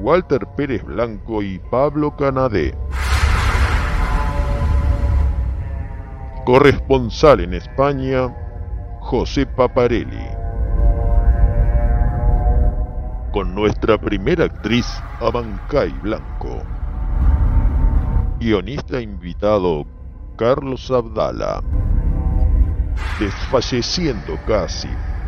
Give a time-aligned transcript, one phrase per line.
[0.00, 2.72] Walter Pérez Blanco y Pablo Canadé.
[6.44, 8.32] Corresponsal en España,
[9.00, 10.24] José Paparelli.
[13.32, 14.86] Con nuestra primera actriz,
[15.20, 16.62] Abancay Blanco.
[18.38, 19.84] Guionista invitado,
[20.36, 21.60] Carlos Abdala.
[23.18, 24.88] Desfalleciendo casi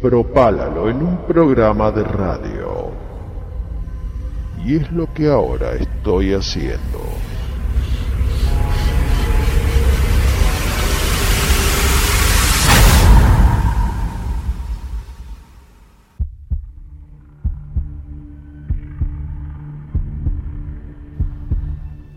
[0.00, 2.90] propálalo en un programa de radio.
[4.64, 7.00] Y es lo que ahora estoy haciendo.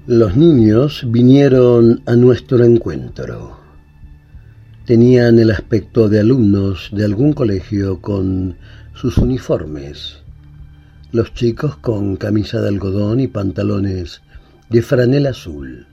[0.05, 3.62] Los niños vinieron a nuestro encuentro.
[4.85, 8.57] Tenían el aspecto de alumnos de algún colegio con
[8.93, 10.17] sus uniformes.
[11.13, 14.21] Los chicos con camisa de algodón y pantalones
[14.69, 15.87] de franela azul.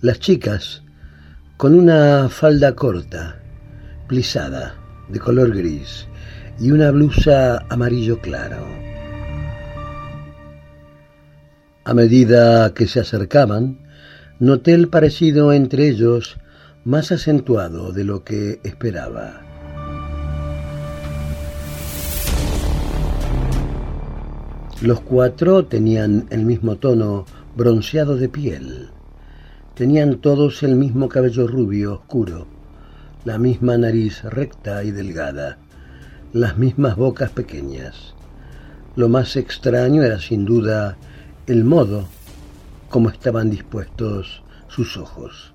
[0.00, 0.82] Las chicas
[1.58, 3.42] con una falda corta,
[4.06, 4.74] plisada,
[5.10, 6.06] de color gris
[6.58, 8.64] y una blusa amarillo claro.
[11.84, 13.80] A medida que se acercaban,
[14.38, 16.38] noté el parecido entre ellos
[16.88, 19.42] más acentuado de lo que esperaba.
[24.80, 28.88] Los cuatro tenían el mismo tono bronceado de piel.
[29.74, 32.46] Tenían todos el mismo cabello rubio oscuro,
[33.26, 35.58] la misma nariz recta y delgada,
[36.32, 38.14] las mismas bocas pequeñas.
[38.96, 40.96] Lo más extraño era sin duda
[41.46, 42.08] el modo
[42.88, 45.52] como estaban dispuestos sus ojos,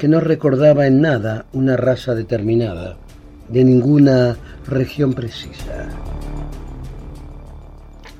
[0.00, 2.96] que no recordaba en nada una raza determinada,
[3.50, 5.90] de ninguna región precisa.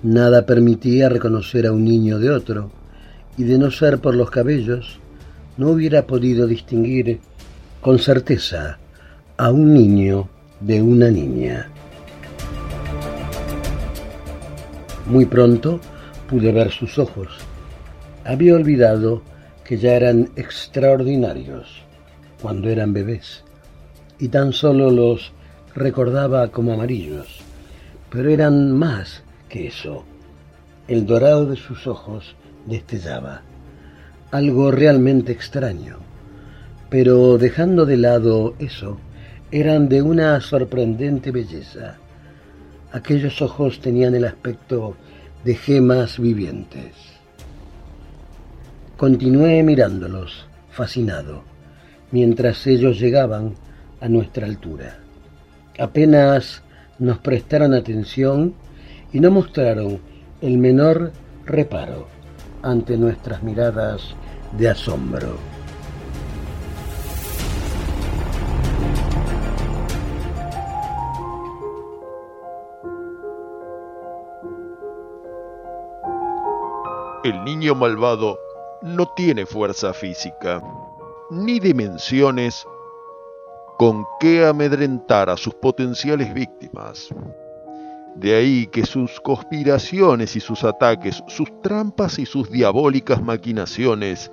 [0.03, 2.71] Nada permitía reconocer a un niño de otro,
[3.39, 5.01] y de no ser por los cabellos,
[5.57, 7.21] no hubiera podido distinguir
[7.81, 8.77] con certeza
[9.39, 10.29] a un niño
[10.61, 11.71] de una niña.
[15.07, 15.81] Muy pronto
[16.29, 17.29] pude ver sus ojos.
[18.27, 19.23] Había olvidado
[19.71, 21.85] que ya eran extraordinarios
[22.43, 23.45] cuando eran bebés,
[24.19, 25.31] y tan solo los
[25.77, 27.41] recordaba como amarillos,
[28.11, 30.03] pero eran más que eso.
[30.89, 32.35] El dorado de sus ojos
[32.67, 33.43] destellaba.
[34.33, 35.99] Algo realmente extraño.
[36.89, 38.99] Pero dejando de lado eso,
[39.53, 41.97] eran de una sorprendente belleza.
[42.91, 44.97] Aquellos ojos tenían el aspecto
[45.45, 47.10] de gemas vivientes.
[49.01, 51.43] Continué mirándolos, fascinado,
[52.11, 53.55] mientras ellos llegaban
[53.99, 54.99] a nuestra altura.
[55.79, 56.63] Apenas
[56.99, 58.53] nos prestaron atención
[59.11, 60.01] y no mostraron
[60.43, 61.13] el menor
[61.47, 62.09] reparo
[62.61, 64.03] ante nuestras miradas
[64.59, 65.39] de asombro.
[77.25, 78.50] El niño malvado
[78.83, 80.63] no tiene fuerza física,
[81.31, 82.67] ni dimensiones
[83.79, 87.09] con que amedrentar a sus potenciales víctimas.
[88.15, 94.31] De ahí que sus conspiraciones y sus ataques, sus trampas y sus diabólicas maquinaciones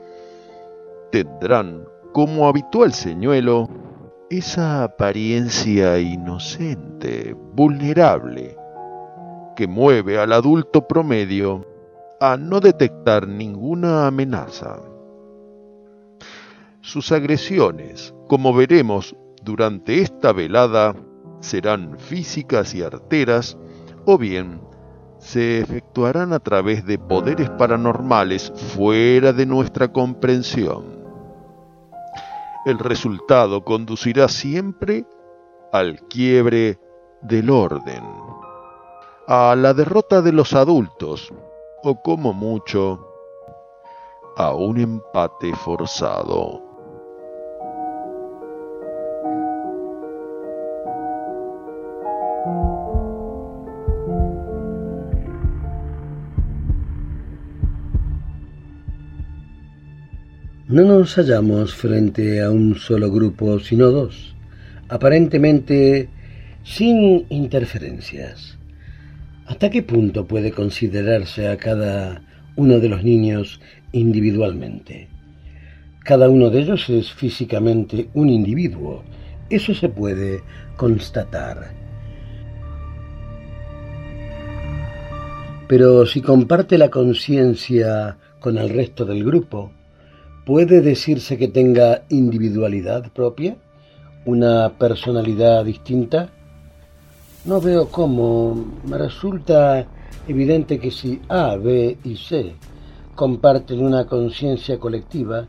[1.12, 3.70] tendrán como habitual señuelo,
[4.30, 8.58] esa apariencia inocente, vulnerable,
[9.56, 11.66] que mueve al adulto promedio
[12.20, 14.80] a no detectar ninguna amenaza.
[16.82, 20.96] Sus agresiones, como veremos durante esta velada,
[21.42, 23.58] serán físicas y arteras,
[24.06, 24.62] o bien
[25.20, 30.98] se efectuarán a través de poderes paranormales fuera de nuestra comprensión.
[32.66, 35.06] El resultado conducirá siempre
[35.72, 36.80] al quiebre
[37.22, 38.04] del orden,
[39.28, 41.34] a la derrota de los adultos,
[41.84, 43.00] o como mucho,
[44.38, 46.68] a un empate forzado.
[60.68, 64.36] No nos hallamos frente a un solo grupo, sino dos,
[64.90, 66.10] aparentemente
[66.64, 68.57] sin interferencias.
[69.48, 72.22] ¿Hasta qué punto puede considerarse a cada
[72.56, 73.60] uno de los niños
[73.92, 75.08] individualmente?
[76.04, 79.04] Cada uno de ellos es físicamente un individuo.
[79.50, 80.42] Eso se puede
[80.76, 81.74] constatar.
[85.68, 89.72] Pero si comparte la conciencia con el resto del grupo,
[90.48, 93.58] ¿Puede decirse que tenga individualidad propia?
[94.24, 96.30] ¿Una personalidad distinta?
[97.48, 98.66] No veo cómo.
[98.84, 99.88] Me resulta
[100.28, 102.54] evidente que si A, B y C
[103.16, 105.46] comparten una conciencia colectiva,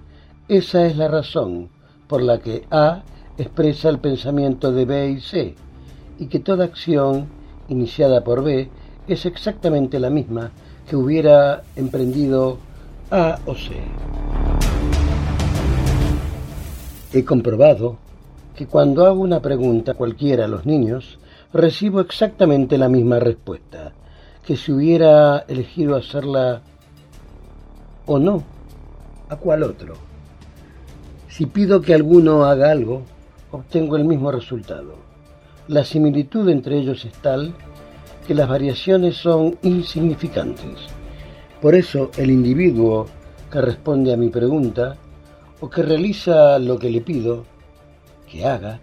[0.47, 1.71] esa es la razón
[2.07, 3.03] por la que A
[3.37, 5.57] expresa el pensamiento de B y C,
[6.21, 7.27] y que toda acción
[7.69, 8.69] iniciada por B
[9.09, 10.53] es exactamente la misma
[10.89, 12.59] que hubiera emprendido
[13.11, 13.73] A o C.
[17.13, 17.97] He comprobado
[18.55, 21.19] que cuando hago una pregunta cualquiera a los niños,
[21.53, 23.93] recibo exactamente la misma respuesta,
[24.45, 26.63] que si hubiera elegido hacerla
[28.07, 28.43] o no,
[29.29, 29.95] ¿a cuál otro?
[31.29, 33.03] Si pido que alguno haga algo,
[33.51, 34.97] obtengo el mismo resultado.
[35.69, 37.55] La similitud entre ellos es tal
[38.27, 40.79] que las variaciones son insignificantes.
[41.61, 43.07] Por eso el individuo
[43.51, 44.97] que responde a mi pregunta
[45.61, 47.45] o que realiza lo que le pido
[48.31, 48.81] que haga,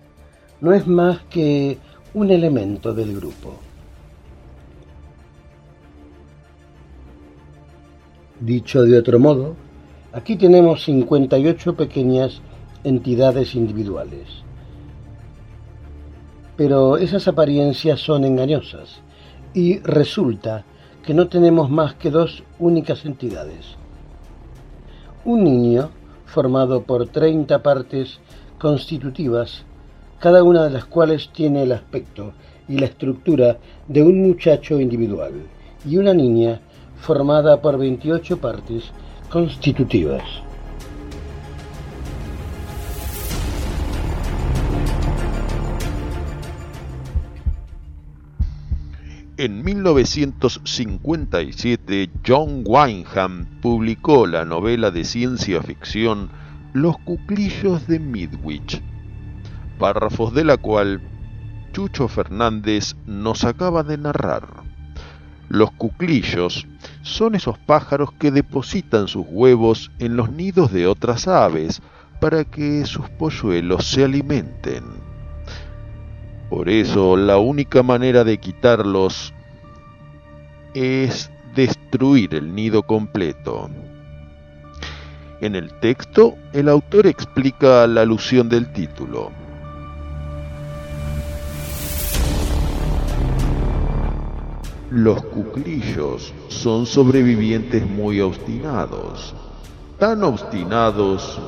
[0.61, 1.77] no es más que
[2.15, 3.55] un elemento del grupo.
[8.39, 9.55] Dicho de otro modo,
[10.13, 12.41] aquí tenemos 58 pequeñas
[12.85, 14.29] entidades individuales.
[16.55, 19.01] Pero esas apariencias son engañosas
[19.53, 20.63] y resulta
[21.03, 23.75] que no tenemos más que dos únicas entidades.
[25.25, 25.89] Un niño
[26.25, 28.21] formado por 30 partes
[28.57, 29.64] constitutivas,
[30.25, 32.33] cada una de las cuales tiene el aspecto
[32.67, 35.33] y la estructura de un muchacho individual,
[35.87, 36.61] y una niña
[36.99, 38.85] formada por 28 partes
[39.29, 40.23] constitutivas.
[49.37, 56.31] En 1957, John Wyndham publicó la novela de ciencia ficción
[56.73, 58.81] Los cuclillos de Midwich,
[59.79, 61.01] párrafos de la cual
[61.71, 64.47] Chucho Fernández nos acaba de narrar.
[65.49, 66.67] Los cuclillos
[67.01, 71.81] son esos pájaros que depositan sus huevos en los nidos de otras aves
[72.19, 74.83] para que sus polluelos se alimenten.
[76.49, 79.33] Por eso la única manera de quitarlos
[80.73, 83.69] es destruir el nido completo.
[85.41, 89.31] En el texto, el autor explica la alusión del título.
[94.91, 99.33] Los cuclillos son sobrevivientes muy obstinados,
[99.97, 101.39] tan obstinados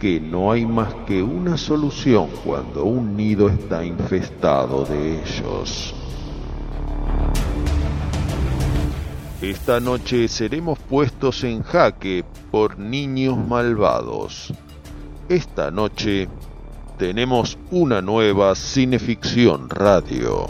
[0.00, 5.94] que no hay más que una solución cuando un nido está infestado de ellos.
[9.42, 14.54] Esta noche seremos puestos en jaque por niños malvados.
[15.28, 16.26] Esta noche
[16.96, 20.46] tenemos una nueva cineficción radio.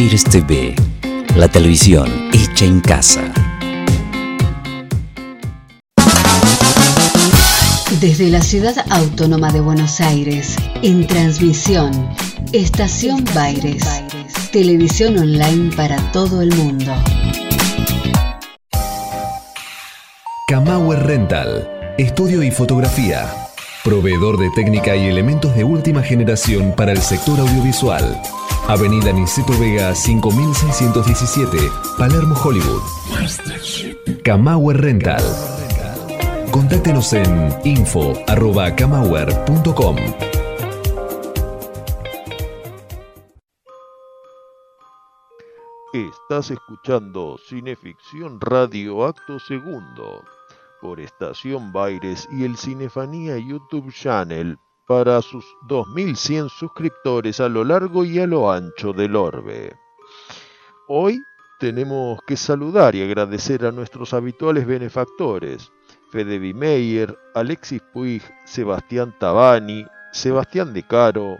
[0.00, 0.74] Baires TV,
[1.36, 3.20] la televisión hecha en casa.
[8.00, 11.92] Desde la ciudad autónoma de Buenos Aires, en transmisión,
[12.54, 13.84] Estación Baires,
[14.52, 16.94] televisión online para todo el mundo.
[20.48, 23.30] Camauer Rental, estudio y fotografía,
[23.84, 28.18] proveedor de técnica y elementos de última generación para el sector audiovisual.
[28.70, 31.58] Avenida Niceto Vega 5617,
[31.98, 32.80] Palermo, Hollywood.
[34.22, 35.20] Camauer Rental.
[36.52, 39.96] Contáctenos en info.camauer.com.
[45.92, 50.22] Estás escuchando Cineficción Radio Acto Segundo
[50.80, 54.56] por Estación Baires y el Cinefanía YouTube Channel
[54.90, 59.76] para sus 2100 suscriptores a lo largo y a lo ancho del orbe.
[60.88, 61.22] Hoy
[61.60, 65.70] tenemos que saludar y agradecer a nuestros habituales benefactores,
[66.10, 71.38] Fede Meyer, Alexis Puig, Sebastián Tabani, Sebastián De Caro,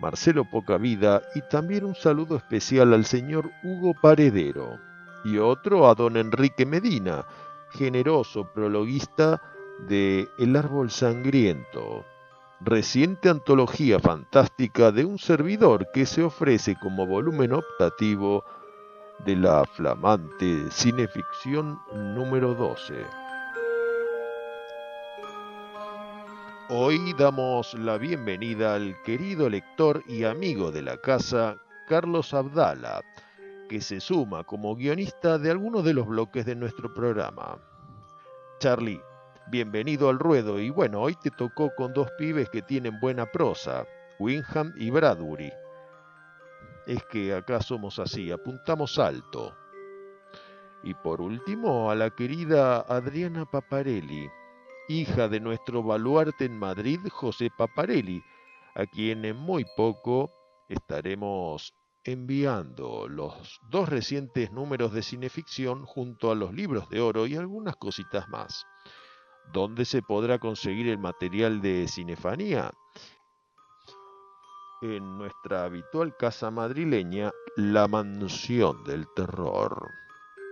[0.00, 4.78] Marcelo Pocavida y también un saludo especial al señor Hugo Paredero
[5.24, 7.26] y otro a don Enrique Medina,
[7.72, 9.42] generoso prologuista
[9.88, 12.04] de El Árbol Sangriento,
[12.64, 18.44] reciente antología fantástica de un servidor que se ofrece como volumen optativo
[19.24, 23.04] de la flamante cineficción número 12.
[26.68, 31.56] Hoy damos la bienvenida al querido lector y amigo de la casa,
[31.88, 33.02] Carlos Abdala,
[33.68, 37.58] que se suma como guionista de algunos de los bloques de nuestro programa.
[38.60, 39.00] Charlie,
[39.48, 43.86] bienvenido al ruedo y bueno, hoy te tocó con dos pibes que tienen buena prosa,
[44.18, 45.52] Winham y Bradbury.
[46.86, 49.56] Es que acá somos así, apuntamos alto.
[50.82, 54.28] Y por último, a la querida Adriana Paparelli,
[54.88, 58.22] hija de nuestro baluarte en Madrid, José Paparelli,
[58.74, 60.32] a quien en muy poco
[60.68, 61.72] estaremos
[62.04, 67.76] enviando los dos recientes números de cineficción junto a los libros de oro y algunas
[67.76, 68.66] cositas más.
[69.50, 72.70] ¿Dónde se podrá conseguir el material de cinefanía?
[74.82, 79.90] En nuestra habitual casa madrileña, La Mansión del Terror,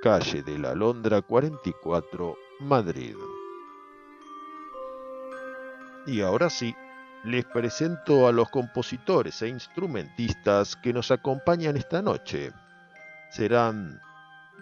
[0.02, 3.16] calle de la Londra 44, Madrid.
[6.06, 6.74] Y ahora sí,
[7.24, 12.52] les presento a los compositores e instrumentistas que nos acompañan esta noche.
[13.30, 14.00] Serán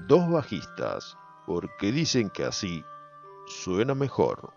[0.07, 1.17] dos bajistas,
[1.47, 2.85] porque dicen que así
[3.49, 4.53] suena mejor.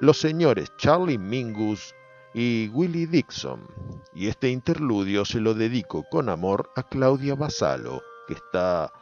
[0.00, 1.94] Los señores Charlie Mingus
[2.34, 3.66] y Willie Dixon.
[4.14, 8.92] Y este interludio se lo dedico con amor a Claudia Basalo, que está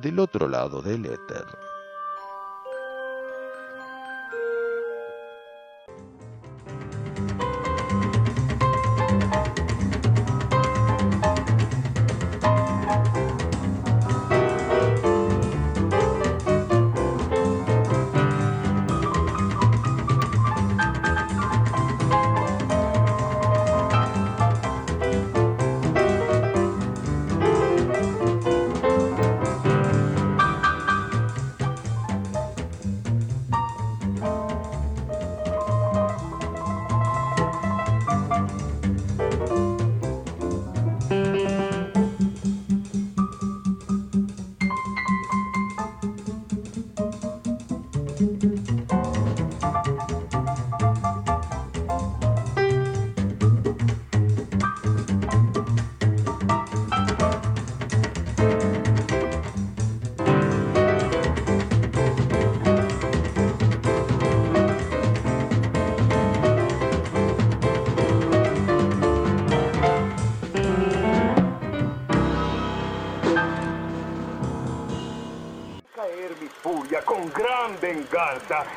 [0.00, 1.46] del otro lado del éter.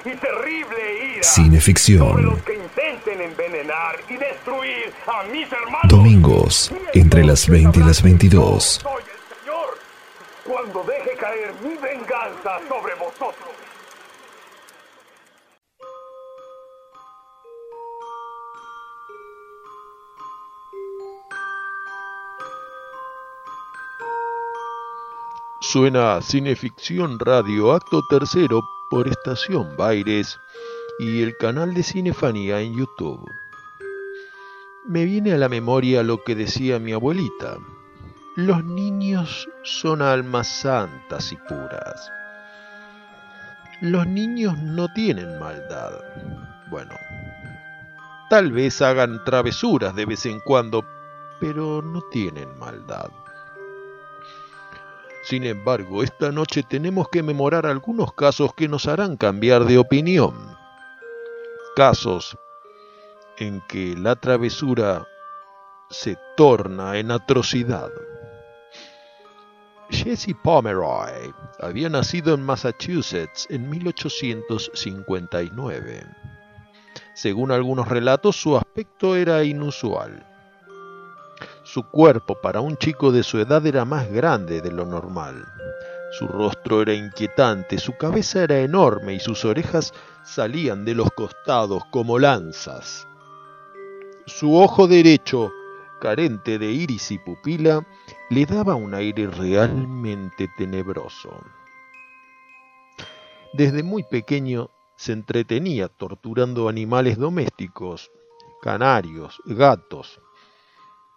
[0.06, 1.24] Y terrible ira.
[1.24, 2.24] Cineficción.
[2.24, 5.90] los que intenten envenenar y destruir a mis hermanos.
[5.90, 8.86] Domingos, entre las 20 y las 22.
[25.74, 28.62] Suena Cineficción Radio Acto Tercero
[28.92, 30.40] por Estación Baires
[31.00, 33.28] y el canal de Cinefanía en YouTube.
[34.86, 37.58] Me viene a la memoria lo que decía mi abuelita.
[38.36, 42.12] Los niños son almas santas y puras.
[43.82, 45.94] Los niños no tienen maldad.
[46.70, 46.94] Bueno,
[48.30, 50.86] tal vez hagan travesuras de vez en cuando,
[51.40, 53.10] pero no tienen maldad.
[55.24, 60.36] Sin embargo, esta noche tenemos que memorar algunos casos que nos harán cambiar de opinión.
[61.78, 62.38] Casos
[63.38, 65.08] en que la travesura
[65.90, 67.90] se torna en atrocidad.
[69.90, 76.06] Jesse Pomeroy había nacido en Massachusetts en 1859.
[77.14, 80.33] Según algunos relatos, su aspecto era inusual.
[81.64, 85.46] Su cuerpo para un chico de su edad era más grande de lo normal.
[86.12, 89.94] Su rostro era inquietante, su cabeza era enorme y sus orejas
[90.24, 93.08] salían de los costados como lanzas.
[94.26, 95.52] Su ojo derecho,
[96.02, 97.88] carente de iris y pupila,
[98.30, 101.32] le daba un aire realmente tenebroso.
[103.54, 108.12] Desde muy pequeño se entretenía torturando animales domésticos,
[108.62, 110.20] canarios, gatos,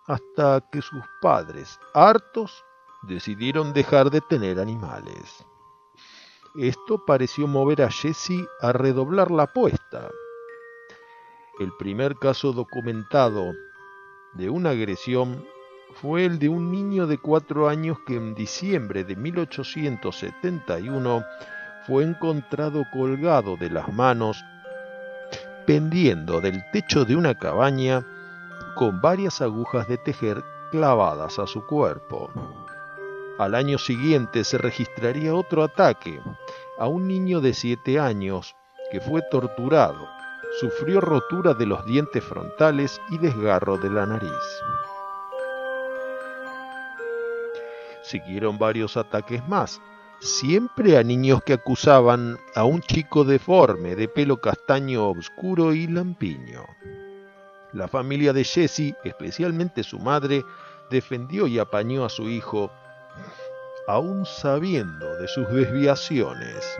[0.07, 2.65] hasta que sus padres, hartos,
[3.03, 5.45] decidieron dejar de tener animales.
[6.57, 10.11] Esto pareció mover a Jesse a redoblar la apuesta.
[11.59, 13.53] El primer caso documentado
[14.35, 15.47] de una agresión
[15.95, 21.25] fue el de un niño de cuatro años que en diciembre de 1871
[21.87, 24.45] fue encontrado colgado de las manos,
[25.67, 28.05] pendiendo del techo de una cabaña
[28.77, 32.31] con varias agujas de tejer clavadas a su cuerpo.
[33.39, 36.21] Al año siguiente se registraría otro ataque
[36.79, 38.55] a un niño de siete años
[38.93, 40.07] que fue torturado,
[40.61, 44.31] sufrió rotura de los dientes frontales y desgarro de la nariz.
[48.03, 49.81] Siguieron varios ataques más,
[50.21, 56.63] siempre a niños que acusaban a un chico deforme de pelo castaño oscuro y lampiño.
[57.73, 60.45] La familia de Jesse, especialmente su madre,
[60.91, 62.71] defendió y apañó a su hijo,
[63.87, 66.79] aún sabiendo de sus desviaciones.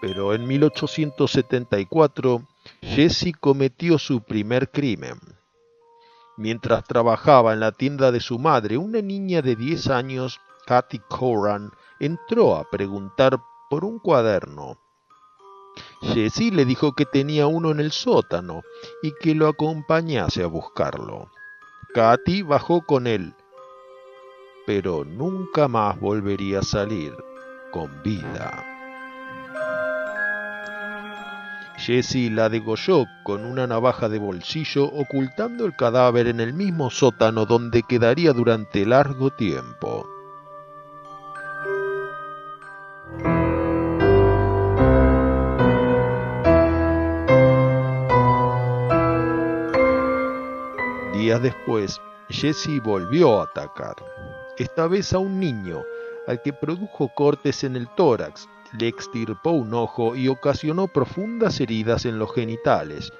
[0.00, 2.42] Pero en 1874
[2.82, 5.18] Jesse cometió su primer crimen.
[6.36, 11.70] Mientras trabajaba en la tienda de su madre, una niña de 10 años, Kathy Coran,
[11.98, 13.38] entró a preguntar
[13.68, 14.78] por un cuaderno.
[16.00, 18.62] Jesse le dijo que tenía uno en el sótano
[19.02, 21.30] y que lo acompañase a buscarlo.
[21.92, 23.34] Katy bajó con él,
[24.66, 27.14] pero nunca más volvería a salir
[27.72, 28.69] con vida.
[31.90, 37.46] Jesse la degolló con una navaja de bolsillo ocultando el cadáver en el mismo sótano
[37.46, 40.06] donde quedaría durante largo tiempo.
[51.12, 53.96] Días después, Jesse volvió a atacar,
[54.58, 55.82] esta vez a un niño,
[56.28, 62.04] al que produjo cortes en el tórax le extirpó un ojo y ocasionó profundas heridas
[62.04, 63.12] en los genitales,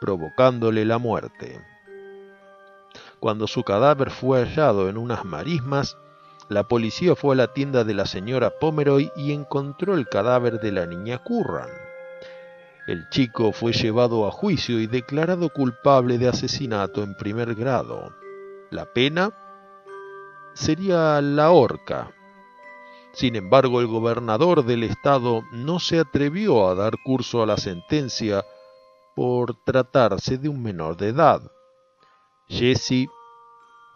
[0.00, 1.60] provocándole la muerte.
[3.20, 5.96] Cuando su cadáver fue hallado en unas marismas,
[6.48, 10.72] la policía fue a la tienda de la señora Pomeroy y encontró el cadáver de
[10.72, 11.68] la niña Curran.
[12.86, 18.14] El chico fue llevado a juicio y declarado culpable de asesinato en primer grado.
[18.70, 19.30] La pena
[20.54, 22.12] sería la horca,
[23.18, 28.44] sin embargo, el gobernador del estado no se atrevió a dar curso a la sentencia
[29.16, 31.42] por tratarse de un menor de edad.
[32.46, 33.08] Jesse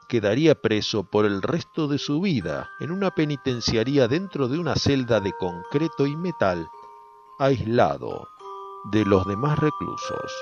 [0.09, 5.21] quedaría preso por el resto de su vida en una penitenciaría dentro de una celda
[5.21, 6.69] de concreto y metal,
[7.39, 8.27] aislado
[8.91, 10.33] de los demás reclusos.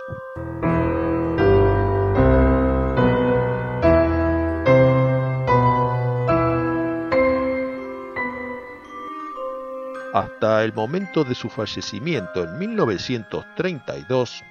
[10.12, 14.42] Hasta el momento de su fallecimiento en 1932,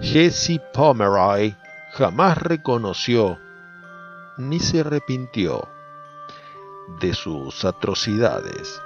[0.00, 1.54] Jesse Pomeroy
[1.92, 3.38] jamás reconoció
[4.38, 5.68] ni se arrepintió
[7.00, 8.80] de sus atrocidades.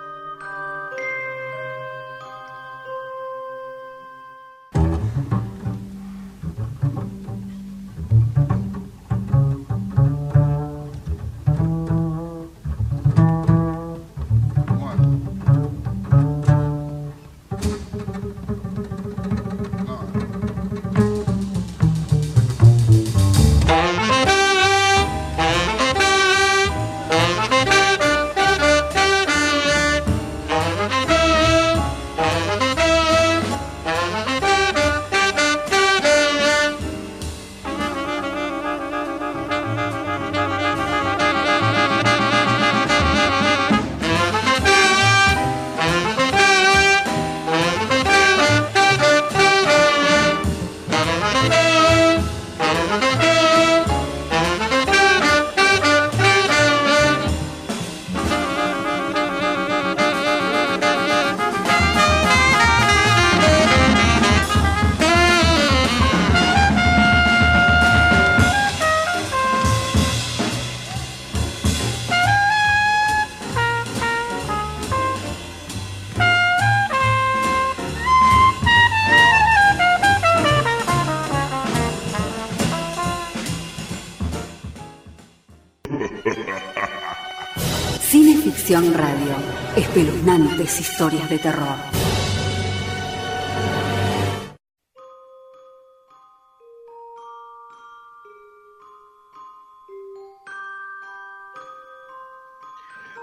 [90.63, 91.77] Historias de terror.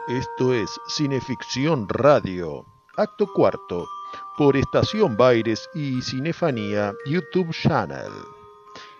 [0.07, 3.87] Esto es Cineficción Radio, acto cuarto,
[4.35, 8.13] por Estación Baires y Cinefanía YouTube Channel.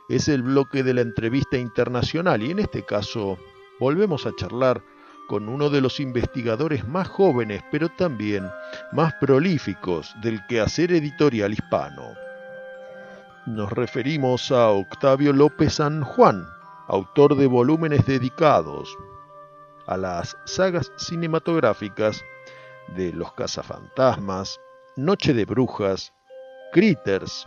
[0.10, 3.40] Es el bloque de la entrevista internacional y en este caso
[3.80, 4.84] volvemos a charlar
[5.28, 8.50] con uno de los investigadores más jóvenes, pero también
[8.92, 12.14] más prolíficos del quehacer editorial hispano.
[13.46, 16.46] Nos referimos a Octavio López San Juan,
[16.88, 18.98] autor de volúmenes dedicados
[19.86, 22.24] a las sagas cinematográficas
[22.96, 24.60] de Los cazafantasmas,
[24.96, 26.14] Noche de Brujas,
[26.74, 27.46] Critters,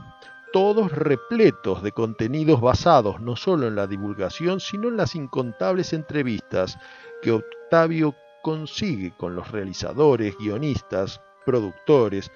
[0.52, 6.78] todos repletos de contenidos basados no solo en la divulgación, sino en las incontables entrevistas
[7.22, 12.30] que Octavio consigue con los realizadores, guionistas, productores,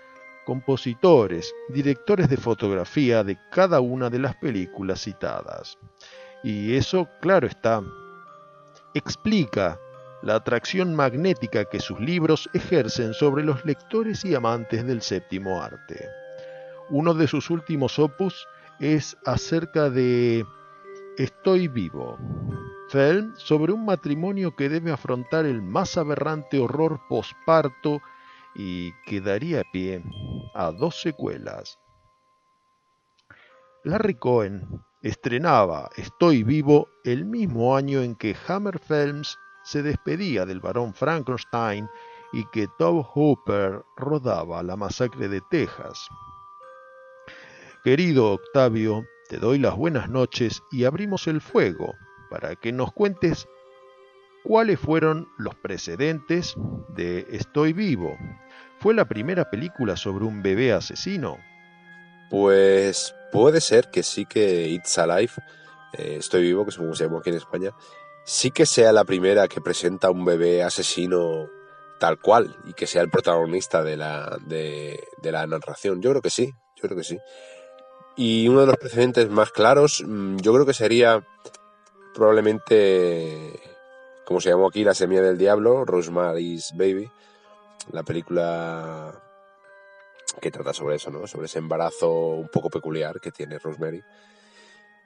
[0.45, 5.79] compositores, directores de fotografía de cada una de las películas citadas.
[6.43, 7.83] Y eso, claro está,
[8.93, 9.79] explica
[10.23, 16.09] la atracción magnética que sus libros ejercen sobre los lectores y amantes del séptimo arte.
[16.91, 18.47] Uno de sus últimos opus
[18.81, 20.45] es acerca de
[21.17, 22.19] Estoy vivo,
[22.95, 28.01] film sobre un matrimonio que debe afrontar el más aberrante horror posparto
[28.55, 30.01] y que daría pie
[30.55, 31.77] a dos secuelas.
[33.83, 40.61] Larry Cohen estrenaba Estoy vivo el mismo año en que Hammer Films se despedía del
[40.61, 41.89] barón Frankenstein
[42.33, 46.07] y que Tob Hooper rodaba La masacre de Texas.
[47.83, 51.93] Querido Octavio, te doy las buenas noches y abrimos el fuego
[52.35, 53.47] para que nos cuentes
[54.43, 56.57] cuáles fueron los precedentes
[56.89, 58.19] de Estoy vivo.
[58.81, 61.39] ¿Fue la primera película sobre un bebé asesino?
[62.31, 65.31] Pues puede ser que sí que It's Alive,
[65.93, 67.71] eh, Estoy vivo, que es como se llama aquí en España,
[68.25, 71.49] sí que sea la primera que presenta un bebé asesino
[72.01, 76.03] tal cual y que sea el protagonista de la, de la narración.
[76.03, 77.17] Yo creo que sí, yo creo que sí.
[78.17, 81.25] Y uno de los precedentes más claros, mm, yo creo que sería
[82.15, 83.61] probablemente,
[84.25, 87.11] como se llamó aquí, La Semilla del Diablo, Rosemary's Baby,
[87.93, 89.21] la película
[90.41, 91.27] que trata sobre eso, ¿no?
[91.27, 94.03] Sobre ese embarazo un poco peculiar que tiene Rosemary.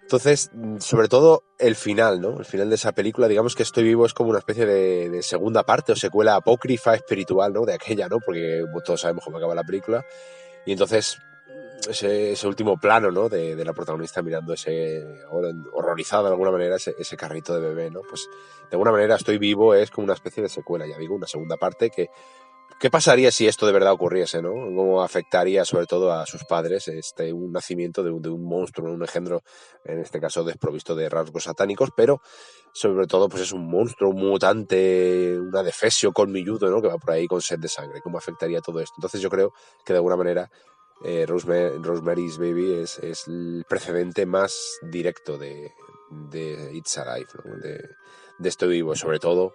[0.02, 2.38] Entonces, sobre todo el final, ¿no?
[2.38, 5.22] El final de esa película, digamos que Estoy vivo es como una especie de, de
[5.22, 7.66] segunda parte o secuela apócrifa espiritual, ¿no?
[7.66, 8.18] De aquella, ¿no?
[8.24, 10.04] Porque todos sabemos cómo acaba la película.
[10.64, 11.18] Y entonces
[11.86, 13.28] ese, ese, último plano, ¿no?
[13.28, 15.04] De, la protagonista mirando ese,
[15.72, 18.00] horrorizada de alguna manera, ese, carrito de bebé, ¿no?
[18.08, 18.28] Pues
[18.70, 21.56] de alguna manera Estoy vivo es como una especie de secuela, ya digo, una segunda
[21.56, 21.90] parte.
[22.80, 24.52] ¿Qué pasaría si esto de verdad ocurriese, no?
[24.52, 28.92] ¿Cómo afectaría sobre todo a sus padres este un nacimiento de un, de un monstruo,
[28.92, 29.42] un engendro,
[29.84, 32.20] en este caso desprovisto de rasgos satánicos, pero
[32.72, 36.80] sobre todo pues es un monstruo, un mutante, una defesio colmilludo, ¿no?
[36.80, 38.00] Que va por ahí con sed de sangre.
[38.00, 38.94] ¿Cómo afectaría todo esto?
[38.98, 39.52] Entonces yo creo
[39.84, 40.48] que de alguna manera
[41.04, 45.72] eh, Rosemary's Baby es, el precedente más directo de,
[46.11, 47.28] de It's Alive,
[47.62, 47.88] de,
[48.38, 49.52] de Estoy Vivo, sobre todo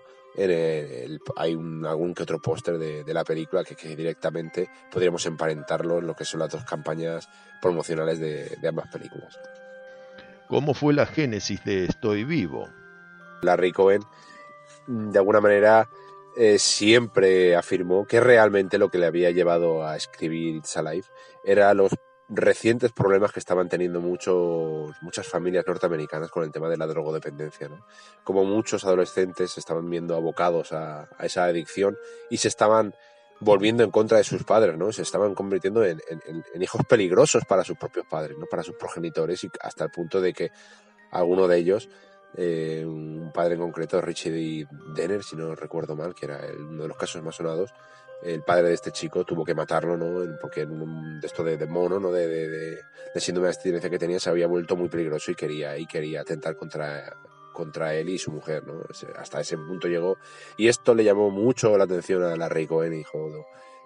[1.35, 6.25] hay algún que otro póster de, la película que, directamente podríamos emparentarlo en lo que
[6.25, 7.29] son las dos campañas
[7.61, 9.39] promocionales de, ambas películas.
[10.47, 12.67] ¿Cómo fue la génesis de Estoy Vivo?
[13.41, 14.01] Larry Cohen,
[14.87, 15.89] de alguna manera,
[16.35, 21.05] eh, siempre afirmó que realmente lo que le había llevado a escribir It's Alive
[21.43, 21.91] era los
[22.29, 27.69] recientes problemas que estaban teniendo muchos, muchas familias norteamericanas con el tema de la drogodependencia.
[28.23, 31.97] Como muchos adolescentes se estaban viendo abocados a, esa adicción
[32.29, 32.95] y se estaban
[33.39, 34.91] volviendo en contra de sus padres, ¿no?
[34.91, 35.99] Se estaban convirtiendo en,
[36.59, 38.45] hijos peligrosos para sus propios padres, ¿no?
[38.45, 40.51] Para sus progenitores y hasta el punto de que
[41.11, 41.89] alguno de ellos,
[42.35, 46.87] eh, un padre en concreto, Richie Denner, si no recuerdo mal, que era uno de
[46.87, 47.73] los casos más sonados,
[48.23, 50.37] el padre de este chico tuvo que matarlo, ¿no?
[50.39, 52.11] Porque en de esto de, mono, ¿no?
[52.11, 55.77] De, de, de, síndrome de abstinencia que tenía se había vuelto muy peligroso y quería,
[55.77, 57.17] y quería atentar contra,
[57.51, 58.81] contra él y su mujer, ¿no?
[59.17, 60.17] Hasta ese punto llegó.
[60.57, 63.45] Y esto le llamó mucho la atención a la Rey Cohen y dijo,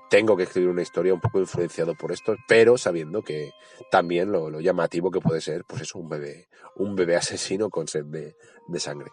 [0.10, 3.52] tengo que escribir una historia un poco influenciado por esto, pero sabiendo que
[3.92, 7.88] también lo, lo llamativo que puede ser, pues eso, un bebé, un bebé asesino con
[7.88, 8.36] sed de,
[8.68, 9.12] de sangre.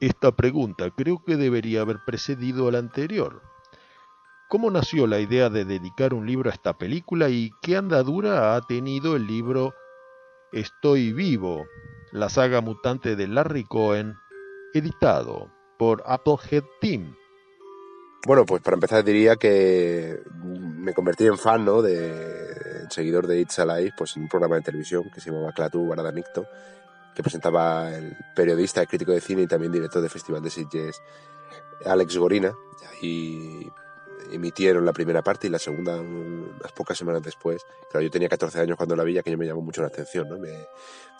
[0.00, 3.53] Esta pregunta creo que debería haber precedido a la anterior
[4.48, 8.60] ¿Cómo nació la idea de dedicar un libro a esta película y qué andadura ha
[8.60, 9.74] tenido el libro
[10.52, 11.66] Estoy vivo,
[12.12, 14.14] la saga mutante de Larry Cohen,
[14.72, 17.16] editado por Applehead Team?
[18.26, 21.82] Bueno, pues para empezar diría que me convertí en fan, ¿no?
[21.82, 25.88] De seguidor de It's Alive, pues en un programa de televisión que se llamaba Clatu
[25.88, 26.46] Baradanicto,
[27.14, 31.02] que presentaba el periodista, crítico de cine y también director del Festival de Sitges,
[31.84, 32.54] Alex Gorina.
[33.02, 33.68] Y
[34.32, 37.64] emitieron la primera parte y la segunda unas pocas semanas después.
[37.90, 40.28] Claro, yo tenía 14 años cuando la vi, que me llamó mucho la atención.
[40.28, 40.36] ¿no?
[40.36, 40.66] de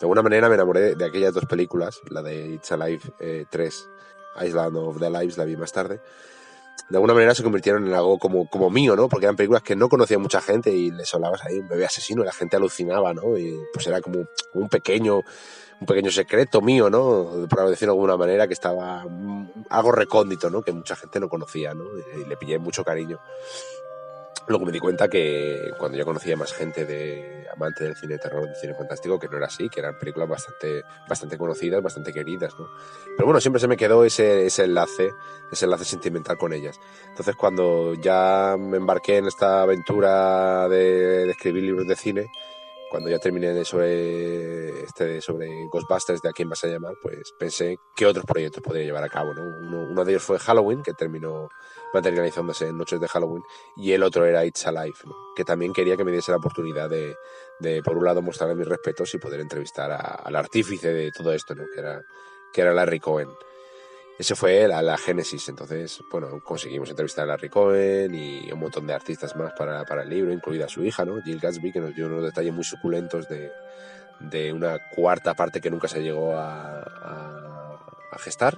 [0.01, 3.89] alguna manera me enamoré de, aquellas dos películas, la de It's Alive 3,
[4.39, 6.01] eh, Island of the Lives, la vi más tarde.
[6.89, 9.09] De alguna manera se convirtieron en algo como, como mío, ¿no?
[9.09, 12.21] Porque eran películas que no conocía mucha gente y les hablabas ahí un bebé asesino
[12.21, 13.37] y la gente alucinaba, ¿no?
[13.37, 15.21] Y pues era como un pequeño
[15.79, 17.47] un pequeño secreto mío, ¿no?
[17.49, 20.61] Por decirlo de alguna manera, que estaba mm, algo recóndito, ¿no?
[20.61, 21.85] Que mucha gente no conocía, ¿no?
[22.17, 23.19] Y le pillé mucho cariño.
[24.47, 28.19] Luego me di cuenta que cuando yo conocía más gente de amante del cine de
[28.19, 32.13] terror, del cine fantástico, que no era así, que eran películas bastante, bastante conocidas, bastante
[32.13, 32.67] queridas, ¿no?
[33.15, 35.11] Pero bueno, siempre se me quedó ese, ese enlace,
[35.51, 36.79] ese enlace sentimental con ellas.
[37.09, 42.27] Entonces cuando ya me embarqué en esta aventura de, de escribir libros de cine,
[42.95, 47.77] cuando ya terminé sobre, este, sobre Ghostbusters, de a quién vas a llamar, pues pensé
[47.93, 49.33] qué otros proyectos podría llevar a cabo.
[49.33, 49.41] ¿no?
[49.89, 51.49] Uno, de ellos fue Halloween, que terminó
[51.93, 53.43] materializándose en Noches de Halloween,
[53.75, 54.97] y el otro era It's Alive,
[55.35, 57.15] que también quería que me diese la oportunidad de,
[57.59, 61.55] de por un lado, mostrar mis respetos y poder entrevistar al artífice de todo esto,
[61.55, 61.63] ¿no?
[61.73, 62.01] que, era,
[62.53, 63.29] que era Larry Cohen.
[64.17, 65.49] Ese fue la, la, génesis.
[65.49, 70.03] Entonces, bueno, conseguimos entrevistar a Larry Cohen y un montón de artistas más para, para
[70.03, 71.21] el libro, incluida su hija, ¿no?
[71.21, 73.51] Jill Gatsby, que nos dio unos detalles muy suculentos de,
[74.19, 78.57] de una cuarta parte que nunca se llegó a, a, gestar.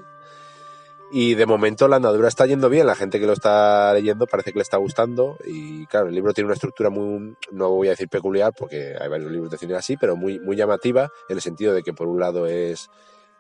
[1.12, 4.52] Y de momento la andadura está yendo bien, la gente que lo está leyendo parece
[4.52, 7.92] que le está gustando y claro, el libro tiene una estructura muy, no voy a
[7.92, 11.42] decir peculiar porque hay varios libros de cine así, pero muy, muy llamativa en el
[11.42, 12.90] sentido de que por un lado es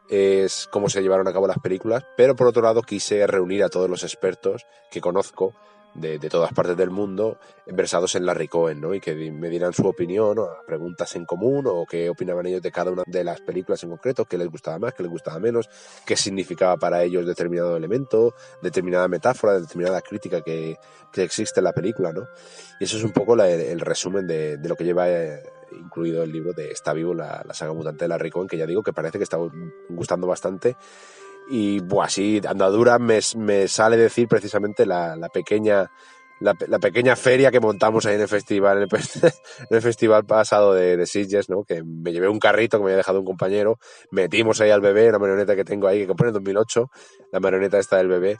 [0.09, 3.69] es cómo se llevaron a cabo las películas, pero por otro lado quise reunir a
[3.69, 5.53] todos los expertos que conozco
[5.97, 8.93] de, todas partes del mundo versados en Larry Cohen, ¿no?
[8.93, 12.71] Y que me dieran su opinión o preguntas en común o qué opinaban ellos de
[12.71, 15.69] cada una de las películas en concreto, qué les gustaba más, qué les gustaba menos,
[16.05, 20.77] qué significaba para ellos determinado elemento, determinada metáfora, determinada crítica que,
[21.15, 22.27] existe en la película, ¿no?
[22.79, 26.53] Y eso es un poco el, resumen de, lo que lleva eh, incluido el libro
[26.53, 29.23] de Está vivo, la, saga mutante de Larry Cohen, que ya digo que parece que
[29.23, 29.37] está
[29.89, 30.77] gustando bastante.
[31.49, 35.89] Y buah, así, andadura me, me sale decir precisamente la, la pequeña
[36.39, 38.87] la, pequeña feria que montamos ahí en el festival, en
[39.69, 41.63] el, festival pasado de, de Sitges, ¿no?
[41.63, 43.79] Que me llevé un carrito que me había dejado un compañero,
[44.11, 46.89] metimos ahí al bebé, una marioneta que tengo ahí, que compré en 2008,
[47.31, 48.37] la marioneta esta del bebé,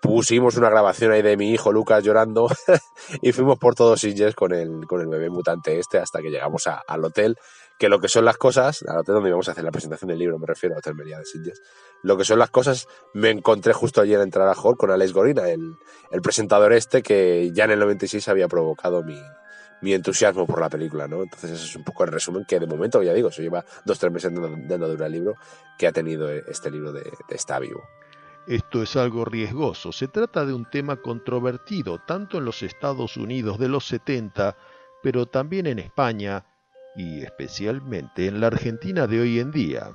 [0.00, 2.48] pusimos una grabación ahí de mi hijo Lucas llorando
[3.22, 6.66] y fuimos por todos Sitges con el, con el bebé mutante este hasta que llegamos
[6.66, 7.36] al hotel,
[7.78, 10.18] que lo que son las cosas, al hotel donde íbamos a hacer la presentación del
[10.18, 11.62] libro, me refiero a Hotel de Sitges,
[12.02, 15.48] lo que son las cosas, me encontré justo ayer en a Hall con Alex Gorina,
[15.48, 15.76] el,
[16.10, 19.20] el presentador este que ya en el 96 había provocado mi,
[19.80, 21.22] mi entusiasmo por la película, ¿no?
[21.22, 23.98] Entonces ese es un poco el resumen que de momento, ya digo, se lleva dos,
[23.98, 25.34] tres meses de andadura el libro
[25.78, 27.82] que ha tenido este libro de Está Vivo.
[28.46, 29.92] Esto es algo riesgoso.
[29.92, 34.56] Se trata de un tema controvertido tanto en los Estados Unidos de los 70,
[35.02, 36.46] pero también en España
[36.98, 39.94] y especialmente en la Argentina de hoy en día.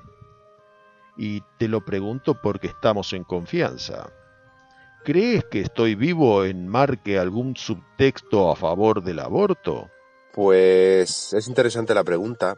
[1.16, 4.10] y te lo pregunto porque estamos en confianza.
[5.04, 9.92] ¿Crees que estoy vivo en marque algún subtexto a favor del aborto?
[10.34, 12.56] Pues es interesante la pregunta,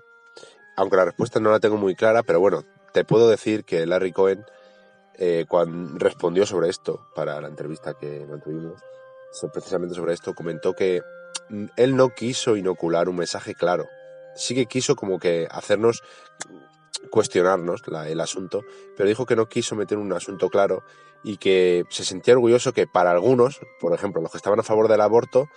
[0.78, 4.14] aunque la respuesta no la tengo muy clara, pero bueno, te puedo decir que Larry
[4.14, 4.46] Cohen,
[5.16, 8.80] eh, cuando respondió sobre esto para la entrevista que mantuvimos,
[9.52, 11.02] precisamente sobre esto, comentó que
[11.50, 13.86] mm, él no quiso inocular un mensaje claro.
[14.36, 16.04] Sí que quiso como que hacernos
[17.10, 18.62] cuestionarnos el asunto,
[18.96, 20.84] pero dijo que no quiso meter un asunto claro
[21.24, 24.88] y que se sentía orgulloso que para algunos, por ejemplo, los que estaban a favor
[24.88, 25.48] del aborto,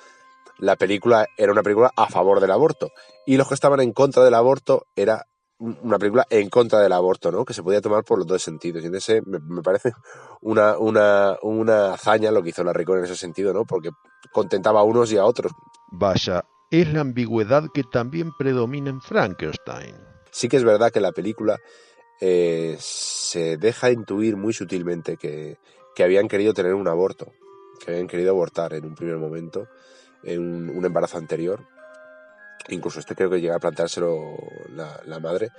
[0.59, 2.91] la película era una película a favor del aborto
[3.27, 5.27] y los que estaban en contra del aborto era
[5.59, 7.45] una película en contra del aborto, ¿no?
[7.45, 8.83] Que se podía tomar por los dos sentidos.
[8.83, 9.93] Y en ese me, parece
[10.41, 13.65] una, una, una hazaña lo que hizo la Ricón en ese sentido, ¿no?
[13.65, 13.91] Porque
[14.33, 15.53] contentaba a unos y a otros.
[15.91, 19.95] Vaya, es la ambigüedad que también predomina en Frankenstein.
[20.31, 21.59] Sí que es verdad que la película
[22.21, 25.59] eh, se deja intuir muy sutilmente que,
[25.95, 27.33] que, habían querido tener un aborto,
[27.81, 29.69] que habían querido abortar en un primer momento,
[30.23, 31.65] en un, embarazo anterior.
[32.69, 34.37] Incluso esto creo que llega a planteárselo
[34.75, 35.51] la, la, madre,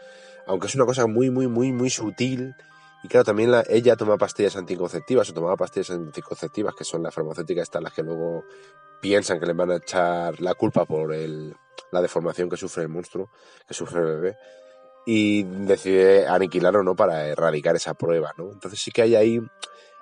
[0.45, 2.53] aunque es una cosa muy, muy, muy, muy sutil.
[3.03, 7.13] Y claro, también la, ella toma pastillas anticonceptivas o tomaba pastillas anticonceptivas, que son las
[7.13, 8.43] farmacéuticas estas las que luego
[9.01, 11.55] piensan que le van a echar la culpa por el,
[11.91, 13.29] la deformación que sufre el monstruo,
[13.67, 14.37] que sufre el bebé
[15.05, 18.51] y decide aniquilarlo no para erradicar esa prueba, ¿no?
[18.51, 19.41] Entonces sí que hay ahí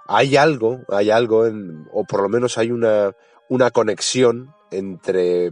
[0.08, 3.14] hay algo, hay algo en, o por lo menos hay una,
[3.50, 5.52] una conexión entre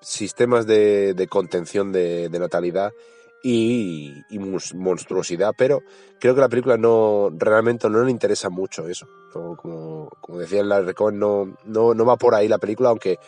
[0.00, 2.92] sistemas de, de contención de, de, natalidad
[3.42, 5.82] y, y, monstruosidad, pero
[6.18, 9.06] creo que la película no realmente no le interesa mucho eso.
[9.32, 13.18] Como, como decía en la Recon, no, no, no va por ahí la película, aunque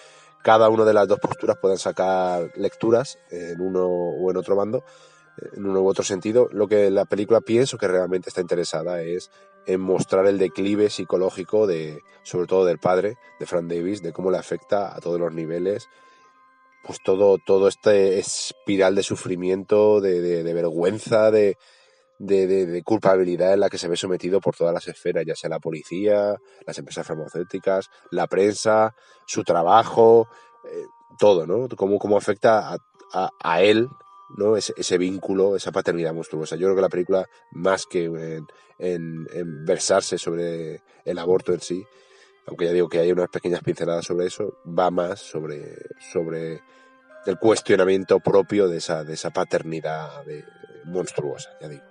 [0.42, 4.82] cada una de las dos posturas puedan sacar lecturas en uno o en otro bando
[5.54, 9.30] en uno u otro sentido, lo que la película pienso que realmente está interesada es
[9.66, 14.30] en mostrar el declive psicológico de, sobre todo del padre, de Frank Davis, de cómo
[14.30, 15.88] le afecta a todos los niveles,
[16.82, 21.56] pues todo, todo este espiral de sufrimiento, de, de, vergüenza, de,
[22.18, 25.60] de, culpabilidad en la que se ve sometido por todas las esferas, ya sea la
[25.60, 28.94] policía, las empresas farmacéuticas, la prensa,
[29.26, 30.28] su trabajo,
[30.64, 30.84] eh,
[31.18, 31.68] todo, ¿no?
[31.76, 32.78] Cómo, cómo afecta a,
[33.12, 33.88] a, a él
[34.36, 34.56] ¿no?
[34.56, 36.56] Ese, ese, vínculo, esa paternidad monstruosa.
[36.56, 38.46] Yo creo que la película, más que en,
[38.78, 41.84] en, versarse sobre el aborto en sí,
[42.46, 45.76] aunque ya digo que hay unas pequeñas pinceladas sobre eso, va más sobre,
[46.12, 46.62] sobre
[47.26, 50.44] el cuestionamiento propio de esa, de esa paternidad de,
[50.84, 51.84] monstruosa, ya digo.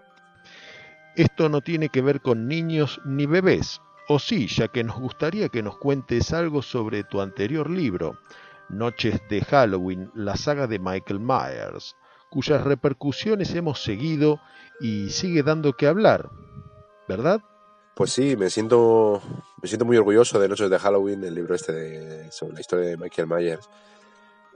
[1.16, 5.50] Esto no tiene que ver con niños ni bebés, o sí, ya que nos gustaría
[5.50, 8.18] que nos cuentes algo sobre tu anterior libro,
[8.70, 11.96] Noches de Halloween, la saga de Michael Myers
[12.32, 14.40] cuyas repercusiones hemos seguido
[14.80, 16.32] y sigue dando que hablar,
[17.08, 17.42] ¿verdad?
[17.94, 19.22] Pues sí, me siento,
[19.62, 22.90] me siento muy orgulloso de Noches de Halloween, el libro este de, sobre la historia
[22.90, 23.70] de Michael Myers,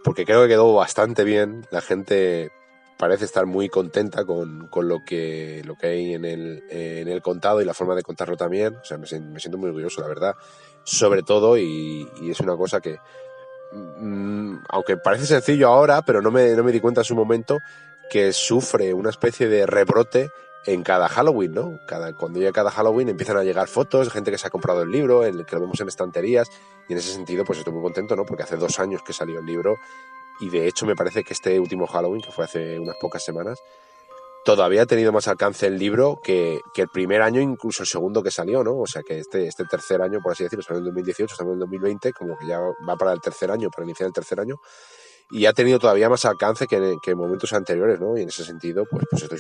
[0.03, 1.65] porque creo que quedó bastante bien.
[1.71, 2.51] La gente
[2.97, 7.21] parece estar muy contenta con, con lo, que, lo que hay en el, en el
[7.21, 8.75] contado y la forma de contarlo también.
[8.75, 10.35] O sea, me, me siento muy orgulloso, la verdad.
[10.83, 12.97] Sobre todo, y, y es una cosa que,
[13.75, 17.59] Mm, aunque parece sencillo ahora, pero no me, no me di cuenta en su momento,
[18.09, 20.29] que sufre una especie de rebrote
[20.65, 21.79] en cada Halloween, ¿no?
[21.87, 24.81] Cada, cuando llega cada Halloween empiezan a llegar fotos de gente que se ha comprado
[24.81, 26.49] el libro, el que lo vemos en estanterías,
[26.87, 28.25] y en ese sentido pues estoy muy contento, ¿no?
[28.25, 29.77] Porque hace dos años que salió el libro,
[30.39, 33.59] y de hecho me parece que este último Halloween, que fue hace unas pocas semanas,
[34.43, 38.21] todavía ha tenido más alcance el libro que, que, el primer año, incluso el segundo
[38.21, 38.77] que salió, ¿no?
[38.77, 41.59] O sea que este, este tercer año, por así decirlo, salió en 2018, estamos en
[41.59, 44.59] 2020, como que ya va para el tercer año, para iniciar el tercer año,
[45.31, 48.17] y ha tenido todavía más alcance que, en momentos anteriores, ¿no?
[48.17, 49.39] Y en ese sentido, pues, pues estoy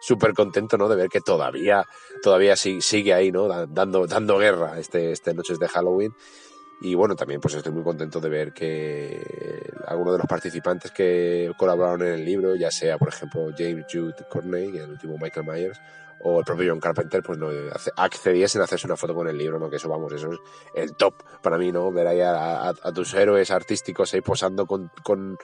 [0.00, 0.88] súper contento, ¿no?
[0.88, 1.84] De ver que todavía,
[2.22, 3.48] todavía sigue ahí, ¿no?
[3.66, 6.12] Dando, dando guerra este, este Noches de Halloween.
[6.80, 9.18] Y bueno, también pues estoy muy contento de ver que
[9.86, 14.14] algunos de los participantes que colaboraron en el libro, ya sea por ejemplo James Jude
[14.28, 15.80] Corney, el último Michael Myers,
[16.20, 17.48] o el propio John Carpenter, pues no
[17.96, 19.68] accediesen a hacerse una foto con el libro, ¿no?
[19.70, 20.38] Que eso, vamos, eso es
[20.74, 21.90] el top para mí, ¿no?
[21.92, 25.38] Ver ahí a, a, tus héroes artísticos ahí posando con, con,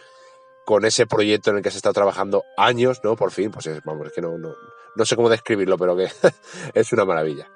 [0.65, 3.17] con, ese proyecto en el que se está trabajando años, ¿no?
[3.17, 4.55] Por fin, pues es, vamos, es que no, no,
[4.97, 6.09] no sé cómo describirlo, pero que
[6.75, 7.49] es una maravilla.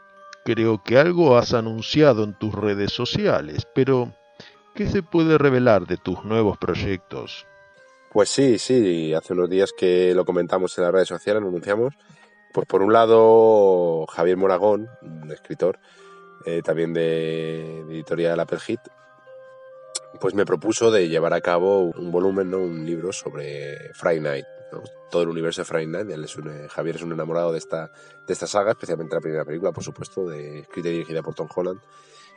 [0.44, 4.14] Creo que algo has anunciado en tus redes sociales, pero
[4.74, 7.46] ¿qué se puede revelar de tus nuevos proyectos?
[8.12, 11.94] Pues sí, sí, hace unos días que lo comentamos en las redes sociales, lo anunciamos.
[12.52, 15.78] Pues por un lado, Javier Moragón, un escritor,
[16.46, 18.80] eh, también de, de editorial Apple Hit,
[20.20, 22.58] pues me propuso de llevar a cabo un volumen, ¿no?
[22.58, 24.44] un libro sobre Friday Night.
[25.10, 26.10] todo el universo de Friday Night.
[26.10, 27.90] Él es un, eh, Javier es un enamorado de esta,
[28.26, 31.48] de esta saga, especialmente la primera película, por supuesto, de, escrita y dirigida por Tom
[31.54, 31.80] Holland.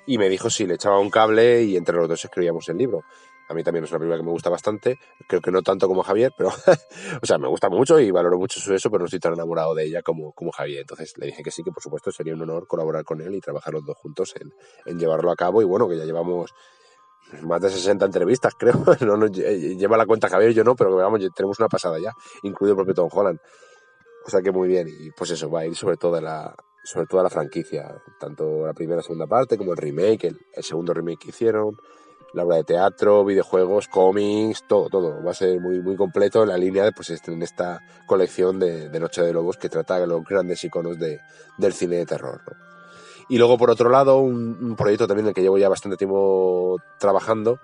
[0.05, 3.03] Y me dijo si le echaba un cable y entre los dos escribíamos el libro.
[3.49, 6.03] A mí también es una película que me gusta bastante, creo que no tanto como
[6.03, 6.49] Javier, pero,
[7.21, 9.73] o sea, me gusta mucho y valoro mucho su eso, pero no estoy tan enamorado
[9.73, 10.81] de ella como, como Javier.
[10.81, 13.41] Entonces le dije que sí, que por supuesto sería un honor colaborar con él y
[13.41, 14.53] trabajar los dos juntos en,
[14.85, 15.61] en llevarlo a cabo.
[15.61, 16.53] Y bueno, que ya llevamos
[17.41, 18.83] más de 60 entrevistas, creo.
[19.01, 22.73] No nos lleva la cuenta Javier, yo no, pero vamos, tenemos una pasada ya, incluido
[22.73, 23.39] el propio Tom Holland.
[24.25, 27.07] O sea que muy bien, y pues eso, va a ir sobre todo la, sobre
[27.07, 30.93] toda la franquicia, tanto la primera y segunda parte como el remake, el, el segundo
[30.93, 31.75] remake que hicieron,
[32.33, 35.23] la obra de teatro, videojuegos, cómics, todo, todo.
[35.23, 38.99] Va a ser muy, muy completo en la línea de, pues, en esta colección de,
[38.99, 41.19] Noche de Lobos que trata de los grandes iconos de,
[41.57, 42.41] del cine de terror.
[43.29, 46.77] Y luego, por otro lado, un, proyecto también en el que llevo ya bastante tiempo
[46.99, 47.59] trabajando,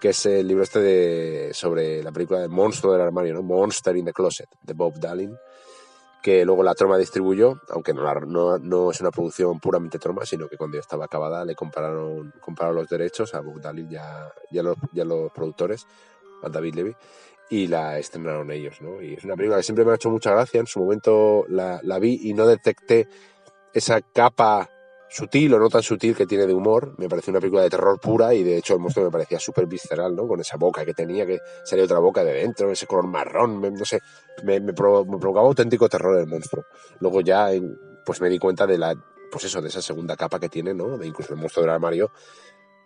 [0.00, 3.42] que es el libro este de, sobre la película de Monstruo del Armario, ¿no?
[3.42, 5.36] Monster in the Closet, de Bob Dallin
[6.22, 10.56] que luego la Troma distribuyó, aunque no, no, es una producción puramente Troma, sino que
[10.56, 14.76] cuando ya estaba acabada le compraron, compraron los derechos a Bob Dalin y a, los,
[14.92, 15.86] los, productores,
[16.42, 16.96] a David Levy,
[17.50, 18.80] y la estrenaron ellos.
[18.80, 19.02] ¿no?
[19.02, 21.80] Y es una película que siempre me ha hecho mucha gracia, en su momento la,
[21.82, 23.08] la vi y no detecté
[23.72, 24.69] esa capa
[25.10, 26.94] sutil o no tan sutil que tiene de humor.
[26.96, 29.66] Me pareció una película de terror pura y de hecho el monstruo me parecía súper
[29.66, 30.26] visceral, ¿no?
[30.26, 33.84] Con esa boca que tenía, que salía otra boca de dentro, ese color marrón, no
[33.84, 34.00] sé,
[34.44, 36.64] me, me, provocaba auténtico terror el monstruo.
[37.00, 37.48] Luego ya
[38.06, 38.94] pues me di cuenta de la,
[39.30, 40.96] pues eso, de esa segunda capa que tiene, ¿no?
[40.96, 42.12] De incluso el monstruo del armario.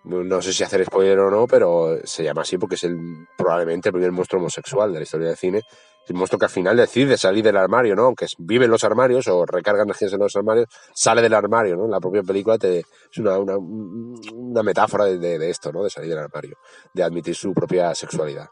[0.05, 3.89] No sé si hacer spoiler o no, pero se llama así porque es el, probablemente
[3.89, 5.63] el primer monstruo homosexual de la historia del cine
[6.07, 8.05] el monstruo que al final decide salir del armario, ¿no?
[8.05, 11.89] Aunque vive en los armarios o recarga energías en los armarios, sale del armario, ¿no?
[11.89, 15.83] La propia película te, es una, una, una metáfora de, de, esto, ¿no?
[15.83, 16.57] De salir del armario,
[16.93, 18.49] de admitir su propia sexualidad.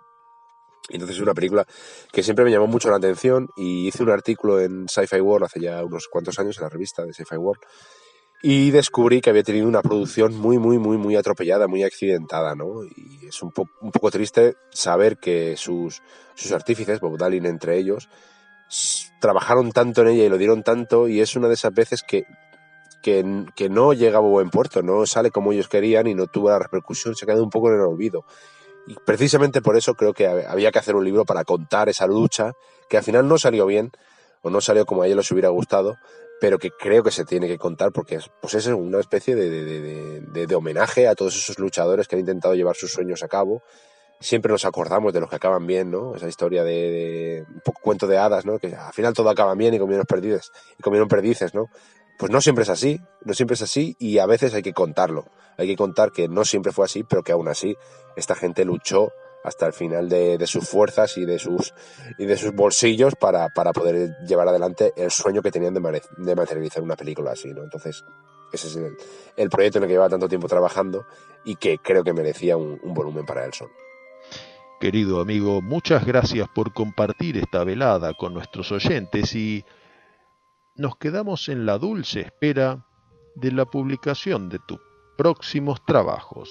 [0.89, 1.67] Entonces es una película
[2.11, 5.61] que siempre me llamó mucho la atención y hice un artículo en Sci-Fi World hace
[5.61, 7.63] ya unos cuantos años en la revista de Sci-Fi World
[8.43, 12.85] y descubrí que había tenido una producción muy, muy, muy, muy atropellada, muy accidentada, ¿no?
[12.85, 16.03] Y es un, un poco triste saber que sus,
[16.35, 18.09] sus artífices, Bob Dylan entre ellos,
[19.21, 22.25] trabajaron tanto en ella y lo dieron tanto y es una de esas veces que,
[23.01, 26.51] que, que no llega a buen puerto, no sale como ellos querían y no tuvo
[26.51, 28.25] la repercusión, se quedó un poco en el olvido.
[28.89, 32.55] Y precisamente por eso creo que había que hacer un libro para contar esa lucha,
[32.89, 33.93] que al final no salió bien,
[34.43, 35.99] o no salió como a ellos les hubiera gustado,
[36.43, 40.55] pero que creo que se tiene que contar porque es, pues es una especie de,
[40.57, 43.63] homenaje a todos esos luchadores que han intentado llevar sus sueños a cabo.
[44.19, 46.17] Siempre nos acordamos de los que acaban bien, ¿no?
[46.17, 48.59] Esa historia de, un cuento de hadas, ¿no?
[48.59, 51.67] Que al final todo acaba bien y comieron perdices, y comieron perdices, ¿no?
[52.19, 55.27] Pues no siempre es así, no siempre es así y a veces hay que contarlo.
[55.59, 57.77] Hay que contar que no siempre fue así, pero que aún así
[58.17, 59.13] esta gente luchó
[59.45, 61.75] hasta el final de, sus fuerzas y de sus,
[62.19, 66.83] y de sus bolsillos para, poder llevar adelante el sueño que tenían de, de materializar
[66.83, 67.63] una película así, ¿no?
[67.63, 68.05] Entonces,
[68.53, 68.79] ese es
[69.37, 71.07] el, proyecto en el que lleva tanto tiempo trabajando
[71.45, 73.73] y que creo que merecía un, volumen para él solo.
[74.79, 79.65] Querido amigo, muchas gracias por compartir esta velada con nuestros oyentes y
[80.77, 82.87] nos quedamos en la dulce espera
[83.35, 84.81] de la publicación de tus
[85.17, 86.51] próximos trabajos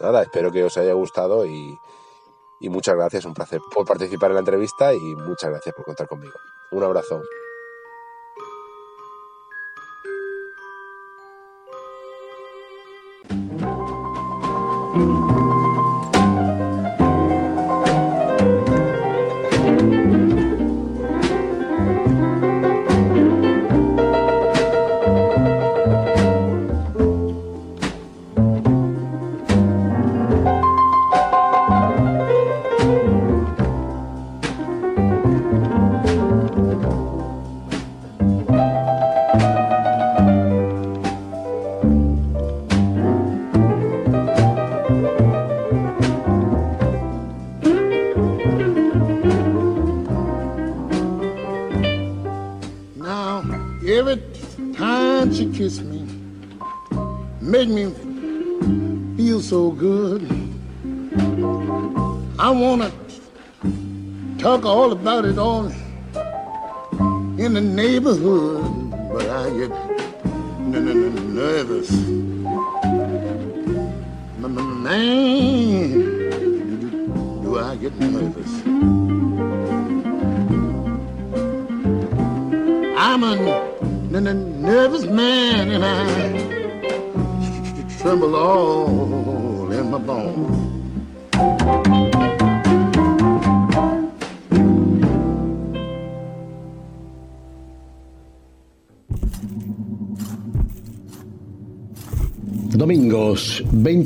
[0.00, 1.78] nada, espero que os haya gustado y,
[2.60, 6.34] muchas gracias, un placer por participar en la entrevista y muchas gracias por contar conmigo.
[6.72, 7.22] Un abrazo.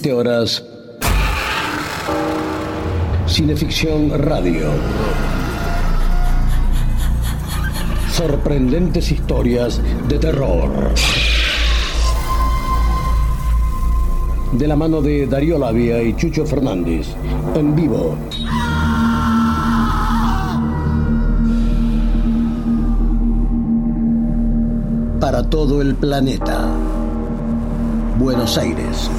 [0.04, 0.62] 20 horas.
[3.26, 4.68] Cineficción Radio.
[8.12, 10.92] Sorprendentes historias de terror.
[14.52, 17.06] De la mano de Darío Labia y Chucho Fernández.
[17.54, 18.14] En vivo.
[25.18, 26.68] Para todo el planeta.
[28.18, 29.10] Buenos Aires.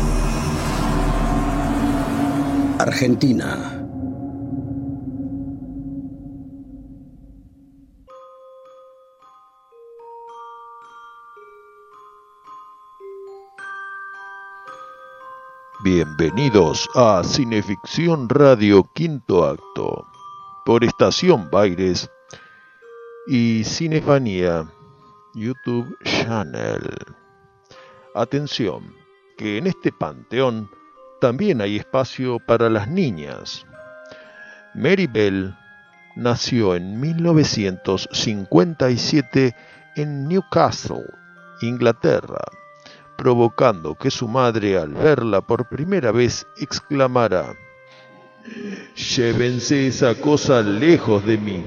[2.86, 3.81] Argentina.
[15.83, 20.05] Bienvenidos a Cineficción Radio Quinto Acto
[20.63, 22.07] por Estación Baires
[23.25, 24.71] y Cinefanía
[25.33, 26.88] YouTube Channel.
[28.13, 28.93] Atención,
[29.38, 30.69] que en este panteón
[31.22, 33.66] también hay espacio para las niñas.
[34.74, 35.55] Mary Bell
[36.16, 39.55] nació en 1957
[39.95, 41.05] en Newcastle,
[41.61, 42.41] Inglaterra
[43.16, 47.55] provocando que su madre al verla por primera vez exclamara,
[48.95, 51.63] Llévense esa cosa lejos de mí.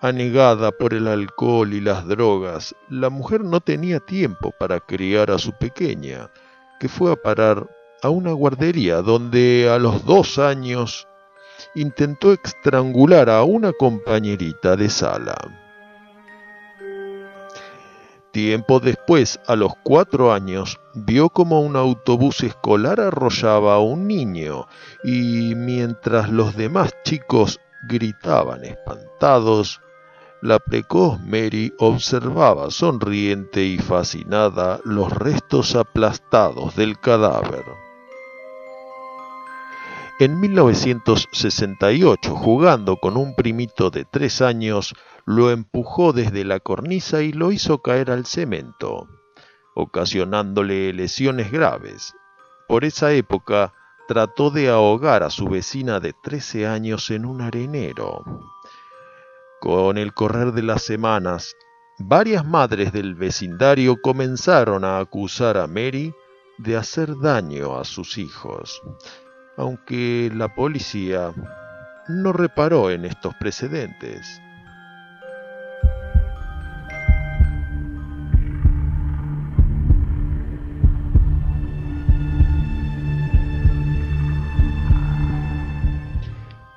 [0.00, 5.38] Anegada por el alcohol y las drogas, la mujer no tenía tiempo para criar a
[5.38, 6.30] su pequeña,
[6.78, 7.68] que fue a parar
[8.02, 11.08] a una guardería donde a los dos años
[11.74, 15.36] intentó estrangular a una compañerita de sala.
[18.30, 24.66] Tiempo después, a los cuatro años, vio como un autobús escolar arrollaba a un niño
[25.02, 29.80] y mientras los demás chicos gritaban espantados,
[30.40, 37.87] la precoz Mary observaba sonriente y fascinada los restos aplastados del cadáver.
[40.20, 47.30] En 1968, jugando con un primito de tres años, lo empujó desde la cornisa y
[47.30, 49.06] lo hizo caer al cemento,
[49.76, 52.16] ocasionándole lesiones graves.
[52.66, 53.72] Por esa época
[54.08, 58.24] trató de ahogar a su vecina de 13 años en un arenero.
[59.60, 61.54] Con el correr de las semanas,
[62.00, 66.12] varias madres del vecindario comenzaron a acusar a Mary
[66.56, 68.82] de hacer daño a sus hijos,
[69.58, 71.32] aunque la policía
[72.06, 74.40] no reparó en estos precedentes.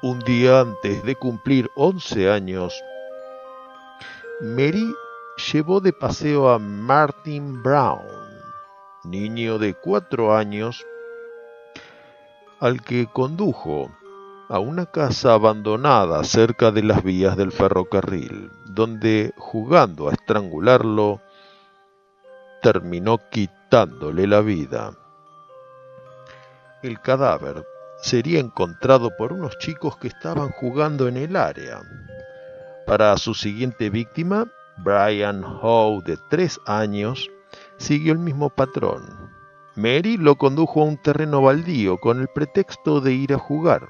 [0.01, 2.73] Un día antes de cumplir 11 años,
[4.41, 4.91] Mary
[5.51, 8.01] llevó de paseo a Martin Brown,
[9.03, 10.84] niño de 4 años,
[12.62, 13.91] al que condujo
[14.47, 21.22] a una casa abandonada cerca de las vías del ferrocarril, donde, jugando a estrangularlo,
[22.62, 24.91] terminó quitándole la vida.
[26.84, 27.66] El cadáver
[28.01, 31.82] sería encontrado por unos chicos que estaban jugando en el área.
[32.86, 34.47] Para su siguiente víctima,
[34.78, 37.32] Brian Howe, de tres años,
[37.78, 39.20] siguió el mismo patrón.
[39.76, 43.89] Mary lo condujo a un terreno baldío con el pretexto de ir a jugar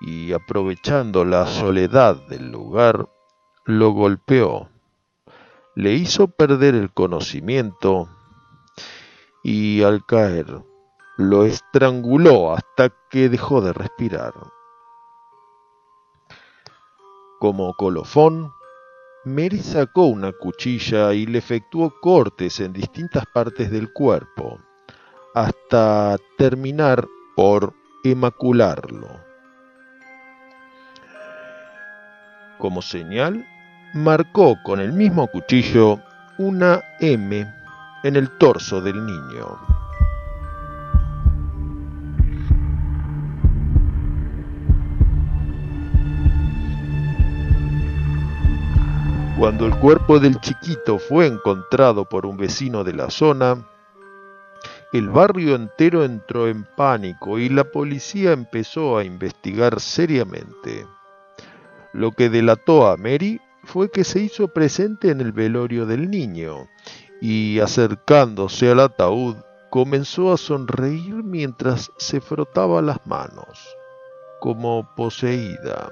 [0.00, 3.08] y aprovechando la soledad del lugar,
[3.64, 4.68] lo golpeó.
[5.76, 8.08] Le hizo perder el conocimiento
[9.42, 10.62] y al caer
[11.16, 14.34] lo estranguló hasta que dejó de respirar.
[17.38, 18.52] Como colofón,
[19.24, 24.58] Mary sacó una cuchilla y le efectuó cortes en distintas partes del cuerpo,
[25.34, 27.74] hasta terminar por
[28.04, 29.08] emacularlo.
[32.58, 33.44] Como señal,
[33.94, 36.00] marcó con el mismo cuchillo
[36.38, 37.46] una M
[38.04, 39.58] en el torso del niño.
[49.36, 53.66] Cuando el cuerpo del chiquito fue encontrado por un vecino de la zona,
[54.94, 60.86] el barrio entero entró en pánico y la policía empezó a investigar seriamente.
[61.92, 66.68] Lo que delató a Mary fue que se hizo presente en el velorio del niño
[67.20, 69.34] y acercándose al ataúd
[69.68, 73.76] comenzó a sonreír mientras se frotaba las manos,
[74.38, 75.90] como poseída.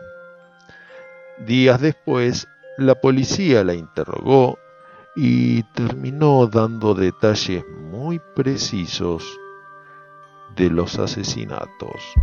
[1.44, 2.46] Días después
[2.78, 4.61] la policía la interrogó
[5.14, 9.38] y terminó dando detalles muy precisos
[10.56, 12.14] de los asesinatos.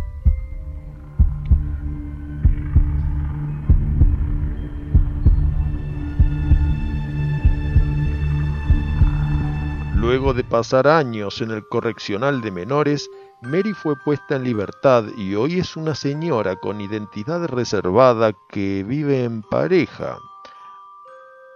[9.94, 13.08] Luego de pasar años en el correccional de menores,
[13.42, 19.24] Mary fue puesta en libertad y hoy es una señora con identidad reservada que vive
[19.24, 20.16] en pareja.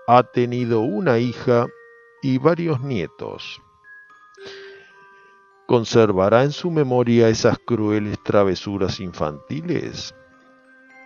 [0.07, 1.67] Ha tenido una hija
[2.23, 3.63] y varios nietos.
[5.67, 10.15] ¿Conservará en su memoria esas crueles travesuras infantiles?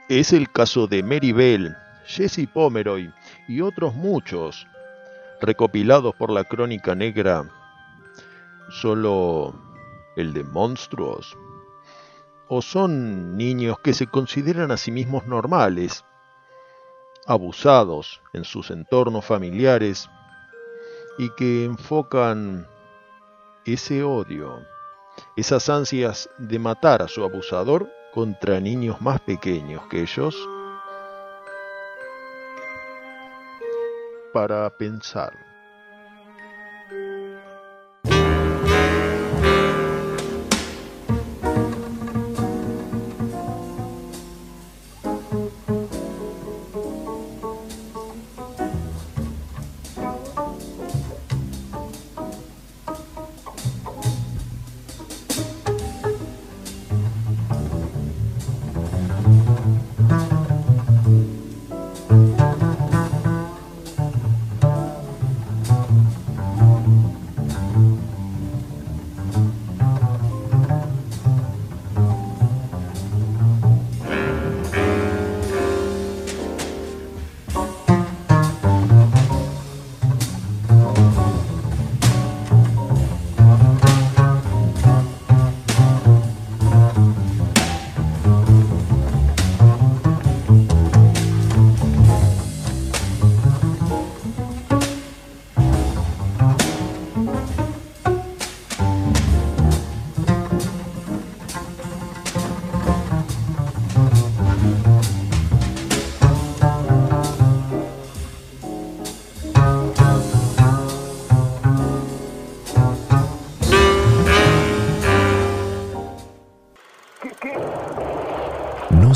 [0.09, 1.77] Es el caso de Mary Bell,
[2.07, 3.13] Jesse Pomeroy
[3.47, 4.67] y otros muchos
[5.41, 7.49] recopilados por la crónica negra,
[8.71, 9.55] solo
[10.17, 11.39] el de monstruos?
[12.49, 16.05] ¿O son niños que se consideran a sí mismos normales,
[17.29, 20.11] abusados en sus entornos familiares
[21.19, 22.67] y que enfocan
[23.65, 24.67] ese odio,
[25.37, 30.35] esas ansias de matar a su abusador contra niños más pequeños que ellos?
[34.33, 35.48] para pensar.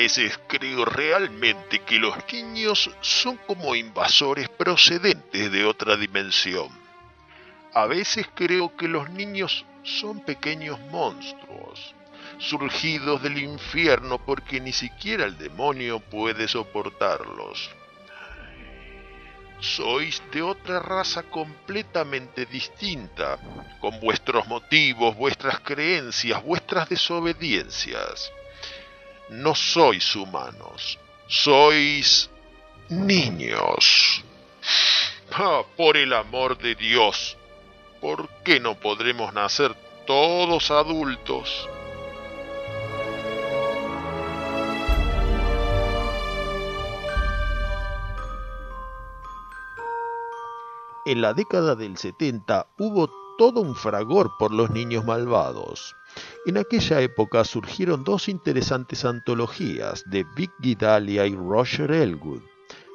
[0.00, 6.70] veces creo realmente que los niños son como invasores procedentes de otra dimensión.
[7.74, 11.94] A veces creo que los niños son pequeños monstruos,
[12.38, 17.68] surgidos del infierno porque ni siquiera el demonio puede soportarlos.
[19.58, 23.38] Sois de otra raza completamente distinta,
[23.80, 28.32] con vuestros motivos, vuestras creencias, vuestras desobediencias
[29.30, 32.28] no sois humanos, sois
[32.88, 34.24] niños.
[35.32, 37.36] Ah, por el amor de Dios,
[38.00, 39.74] ¿por qué no podremos nacer
[40.06, 41.68] todos adultos?
[51.06, 53.08] En la década del 70 hubo
[53.38, 55.96] todo un fragor por los niños malvados.
[56.46, 62.42] En aquella época surgieron dos interesantes antologías de Vic Guidalia y Roger Elwood,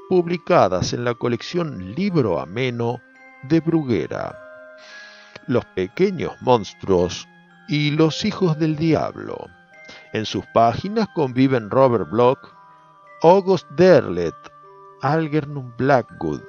[0.10, 3.02] publicadas en la colección Libro Ameno
[3.44, 4.38] de Bruguera.
[5.48, 7.28] Los pequeños monstruos
[7.68, 9.48] y los hijos del diablo.
[10.14, 12.40] En sus páginas conviven Robert Bloch,
[13.22, 14.36] August Derlet,
[15.02, 16.42] Algernon Blackwood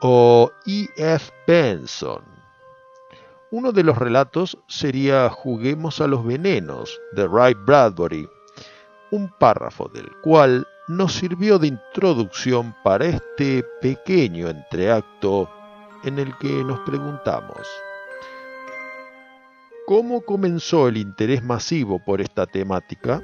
[0.00, 0.88] o E.
[0.96, 1.30] F.
[1.46, 2.33] Benson
[3.54, 8.28] uno de los relatos sería Juguemos a los venenos de Ray Bradbury,
[9.12, 15.48] un párrafo del cual nos sirvió de introducción para este pequeño entreacto
[16.02, 17.64] en el que nos preguntamos,
[19.86, 23.22] ¿cómo comenzó el interés masivo por esta temática?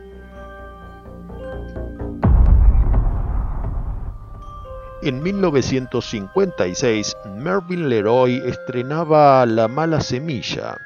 [5.02, 10.76] En 1956, Mervyn Leroy estrenaba La mala semilla.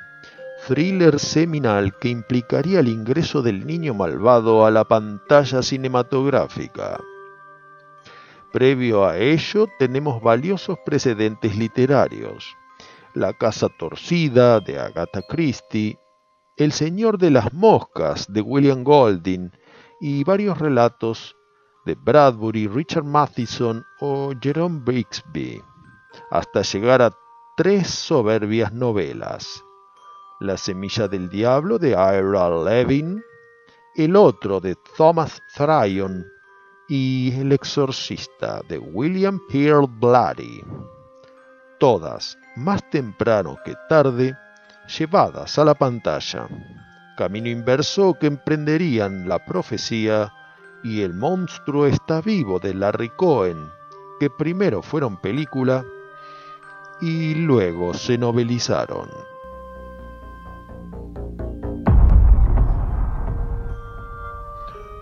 [0.69, 7.01] thriller seminal que implicaría el ingreso del niño malvado a la pantalla cinematográfica.
[8.53, 12.55] Previo a ello tenemos valiosos precedentes literarios.
[13.15, 15.99] La Casa Torcida de Agatha Christie,
[16.57, 19.51] El Señor de las Moscas de William Golding
[20.01, 21.35] y varios relatos
[21.85, 25.63] de Bradbury, Richard Matheson o Jerome Bixby,
[26.31, 27.13] hasta llegar a
[27.57, 29.63] tres soberbias novelas.
[30.41, 33.23] La semilla del diablo de Ira Levin,
[33.95, 36.27] el otro de Thomas Tryon
[36.89, 40.63] y El exorcista de William Pearl Blatty.
[41.79, 44.37] Todas, más temprano que tarde,
[44.99, 46.49] llevadas a la pantalla,
[47.17, 50.33] camino inverso que emprenderían la profecía
[50.85, 53.73] y el monstruo está vivo de Larry Cohen,
[54.21, 55.83] que primero fueron película
[57.01, 59.09] y luego se novelizaron.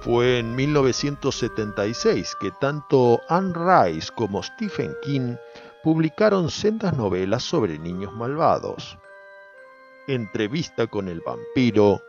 [0.03, 5.35] Fue en 1976 que tanto Anne Rice como Stephen King
[5.83, 8.97] publicaron sendas novelas sobre niños malvados.
[10.07, 12.03] Entrevista con el vampiro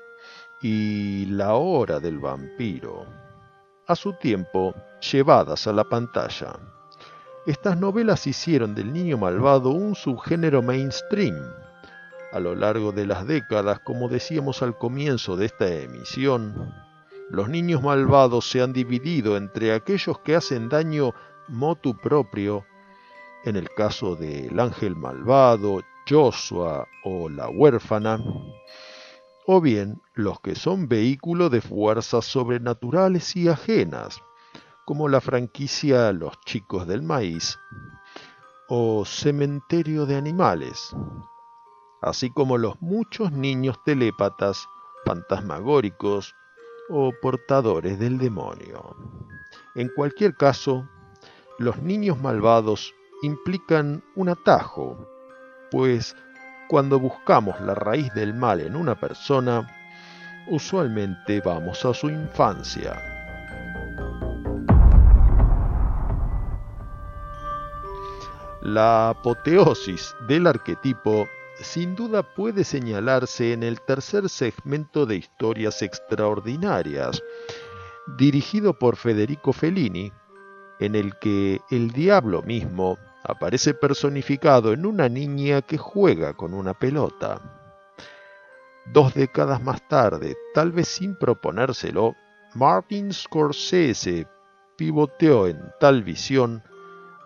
[0.61, 3.22] y La hora del vampiro.
[3.85, 4.73] A su tiempo,
[5.11, 6.53] llevadas a la pantalla.
[7.45, 11.35] Estas novelas hicieron del niño malvado un subgénero mainstream.
[12.31, 16.73] A lo largo de las décadas, como decíamos al comienzo de esta emisión,
[17.29, 21.13] los niños malvados se han dividido entre aquellos que hacen daño
[21.49, 22.65] motu propio,
[23.43, 28.17] en el caso del ángel malvado, Joshua o la huérfana,
[29.45, 34.21] o bien los que son vehículo de fuerzas sobrenaturales y ajenas,
[34.85, 37.57] como la franquicia Los Chicos del Maíz
[38.67, 40.95] o Cementerio de Animales,
[42.01, 44.67] así como los muchos niños telépatas,
[45.05, 46.33] fantasmagóricos,
[46.89, 48.95] o portadores del demonio.
[49.75, 50.87] En cualquier caso,
[51.57, 54.97] los niños malvados implican un atajo,
[55.71, 56.15] pues
[56.73, 59.69] cuando buscamos la raíz del mal en una persona,
[60.47, 62.99] usualmente vamos a su infancia.
[68.63, 71.27] La apoteosis del arquetipo
[71.61, 77.21] sin duda puede señalarse en el tercer segmento de Historias Extraordinarias,
[78.17, 80.11] dirigido por Federico Fellini,
[80.79, 86.73] en el que el diablo mismo aparece personificado en una niña que juega con una
[86.73, 87.41] pelota.
[88.85, 92.15] Dos décadas más tarde, tal vez sin proponérselo,
[92.53, 94.27] Martin Scorsese
[94.77, 96.61] pivoteó en tal visión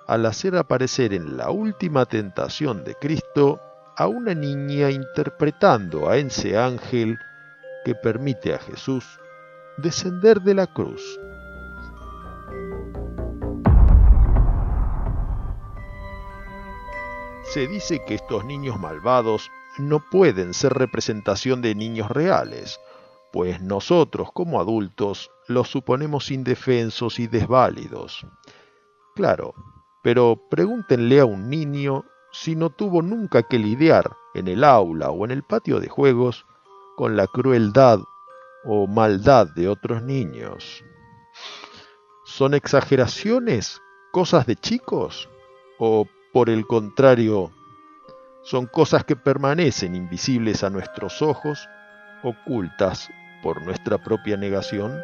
[0.08, 3.60] al hacer aparecer en la última tentación de Cristo
[3.98, 7.18] a una niña interpretando a ese ángel
[7.84, 9.20] que permite a Jesús
[9.78, 11.20] descender de la cruz.
[17.58, 19.50] Se dice que estos niños malvados
[19.80, 22.80] no pueden ser representación de niños reales,
[23.34, 28.28] pues nosotros como adultos los suponemos indefensos y desválidos.
[29.16, 29.56] Claro,
[30.04, 35.26] pero pregúntenle a un niño si no tuvo nunca que lidiar en el aula o
[35.26, 36.46] en el patio de juegos
[36.96, 37.98] con la crueldad
[38.66, 40.84] o maldad de otros niños.
[42.24, 43.82] ¿Son exageraciones,
[44.12, 45.28] cosas de chicos?
[45.80, 46.06] ¿O
[46.38, 47.50] por el contrario,
[48.44, 51.68] son cosas que permanecen invisibles a nuestros ojos,
[52.22, 53.10] ocultas
[53.42, 55.02] por nuestra propia negación?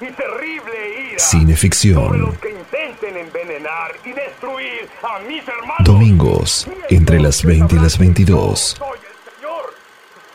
[0.00, 2.20] Y terrible ira Cineficción.
[2.20, 5.84] los que intenten envenenar y destruir a mis hermanos.
[5.84, 8.76] Domingos, entre las 20 y las 22.
[8.78, 9.74] Soy el Señor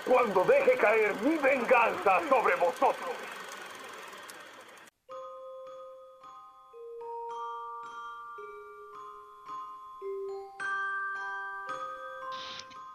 [0.06, 3.10] cuando deje caer mi venganza sobre vosotros.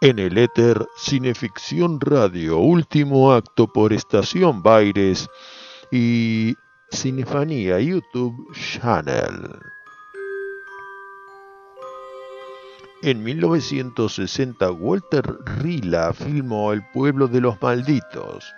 [0.01, 5.31] En el éter Cineficción Radio, último acto por Estación Baires
[5.91, 6.55] y
[6.91, 9.59] Cinefanía YouTube Channel.
[13.03, 15.25] En 1960 Walter
[15.59, 18.55] Rila filmó El pueblo de los malditos,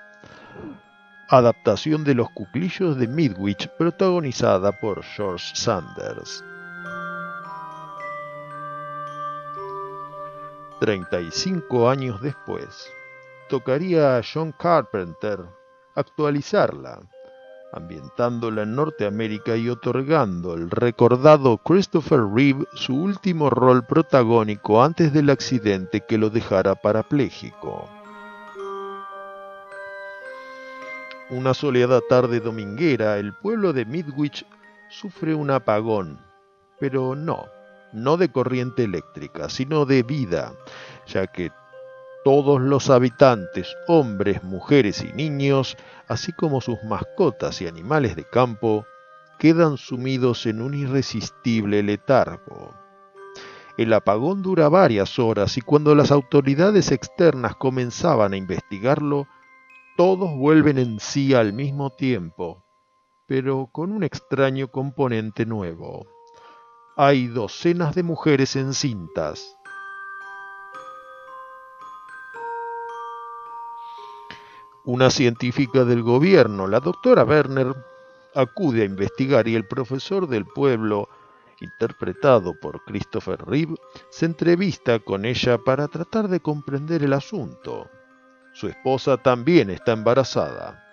[1.28, 6.44] adaptación de Los cuclillos de Midwich protagonizada por George Sanders.
[10.80, 12.86] 35 años después,
[13.48, 15.40] tocaría a John Carpenter
[15.94, 17.00] actualizarla,
[17.72, 25.30] ambientándola en Norteamérica y otorgando al recordado Christopher Reeve su último rol protagónico antes del
[25.30, 27.88] accidente que lo dejara parapléjico.
[31.28, 34.46] Una soleada tarde dominguera, el pueblo de Midwich
[34.88, 36.20] sufre un apagón,
[36.78, 37.46] pero no,
[37.92, 40.52] no de corriente eléctrica, sino de vida,
[41.06, 41.50] ya que
[42.26, 45.76] todos los habitantes, hombres, mujeres y niños,
[46.08, 48.84] así como sus mascotas y animales de campo,
[49.38, 52.74] quedan sumidos en un irresistible letargo.
[53.78, 59.28] El apagón dura varias horas y cuando las autoridades externas comenzaban a investigarlo,
[59.96, 62.64] todos vuelven en sí al mismo tiempo,
[63.28, 66.04] pero con un extraño componente nuevo
[66.96, 69.55] hay docenas de mujeres encintas.
[74.86, 77.74] Una científica del gobierno, la doctora Werner,
[78.36, 81.08] acude a investigar y el profesor del pueblo,
[81.60, 83.74] interpretado por Christopher Reeve,
[84.10, 87.90] se entrevista con ella para tratar de comprender el asunto.
[88.52, 90.84] Su esposa también está embarazada.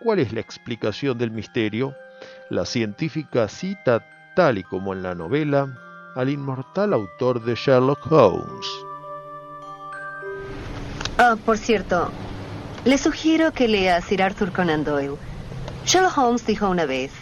[0.00, 1.96] ¿Cuál es la explicación del misterio?
[2.50, 4.06] La científica cita
[4.36, 5.76] tal y como en la novela,
[6.14, 8.66] al inmortal autor de Sherlock Holmes.
[11.18, 12.12] Ah, por cierto,
[12.88, 15.18] le sugiero que lea Sir Arthur Conan Doyle.
[15.84, 17.12] Sherlock Holmes dijo una vez,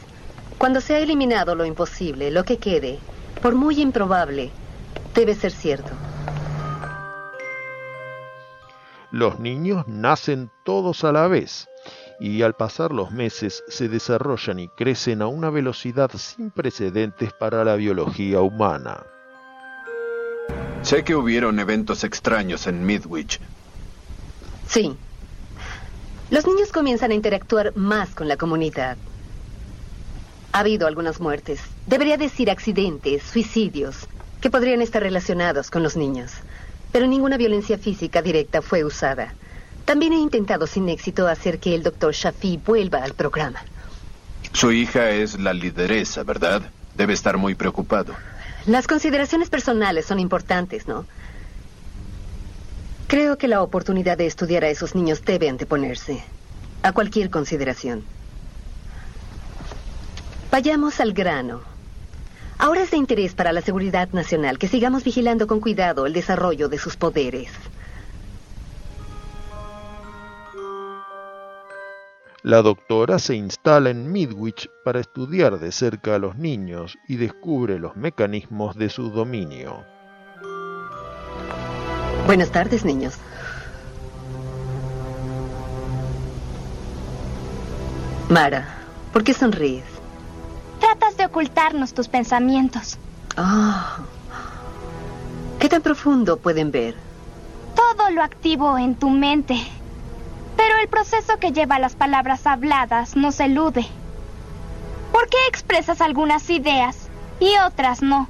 [0.59, 3.01] cuando se ha eliminado lo imposible, lo que quede,
[3.43, 4.53] por muy improbable,
[5.12, 5.91] debe ser cierto.
[9.11, 11.67] Los niños nacen todos a la vez
[12.21, 17.64] y al pasar los meses se desarrollan y crecen a una velocidad sin precedentes para
[17.64, 19.03] la biología humana.
[20.83, 23.41] Sé que hubieron eventos extraños en Midwich.
[24.69, 24.97] Sí.
[26.29, 28.97] Los niños comienzan a interactuar más con la comunidad.
[30.53, 34.09] Ha habido algunas muertes, debería decir accidentes, suicidios,
[34.41, 36.33] que podrían estar relacionados con los niños.
[36.91, 39.35] Pero ninguna violencia física directa fue usada.
[39.85, 43.61] También he intentado sin éxito hacer que el doctor Shafi vuelva al programa.
[44.53, 46.62] Su hija es la lideresa, ¿verdad?
[46.97, 48.14] Debe estar muy preocupado.
[48.66, 51.07] Las consideraciones personales son importantes, ¿no?
[53.07, 56.24] Creo que la oportunidad de estudiar a esos niños debe anteponerse
[56.82, 58.04] a cualquier consideración.
[60.50, 61.61] Vayamos al grano.
[62.59, 66.68] Ahora es de interés para la seguridad nacional que sigamos vigilando con cuidado el desarrollo
[66.68, 67.50] de sus poderes.
[72.42, 77.78] La doctora se instala en Midwich para estudiar de cerca a los niños y descubre
[77.78, 79.84] los mecanismos de su dominio.
[82.27, 83.14] Buenas tardes, niños.
[88.29, 88.66] Mara,
[89.12, 89.85] ¿por qué sonríes?
[90.81, 92.99] Tratas de ocultarnos tus pensamientos.
[93.37, 93.99] Ah.
[95.61, 96.97] ¿Qué tan profundo pueden ver?
[97.77, 99.57] Todo lo activo en tu mente.
[100.57, 103.87] Pero el proceso que lleva las palabras habladas nos elude.
[105.12, 107.09] ¿Por qué expresas algunas ideas
[107.39, 108.29] y otras no?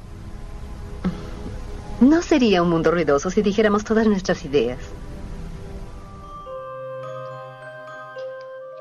[2.01, 4.79] No sería un mundo ruidoso si dijéramos todas nuestras ideas.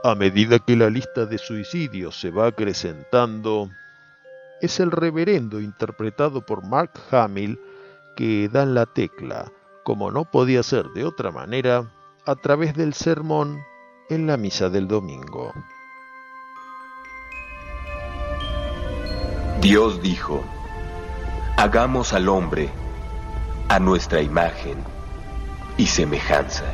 [0.04, 3.70] A medida que la lista de suicidios se va acrecentando,
[4.62, 7.60] es el reverendo interpretado por Mark Hamill
[8.18, 9.52] que da la tecla,
[9.84, 11.90] como no podía ser de otra manera,
[12.26, 13.64] a través del sermón
[14.10, 15.54] en la misa del domingo.
[19.62, 20.44] Dios dijo,
[21.58, 22.70] hagamos al hombre
[23.68, 24.78] a nuestra imagen
[25.78, 26.66] y semejanza.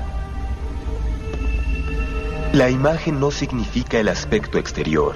[2.53, 5.15] La imagen no significa el aspecto exterior,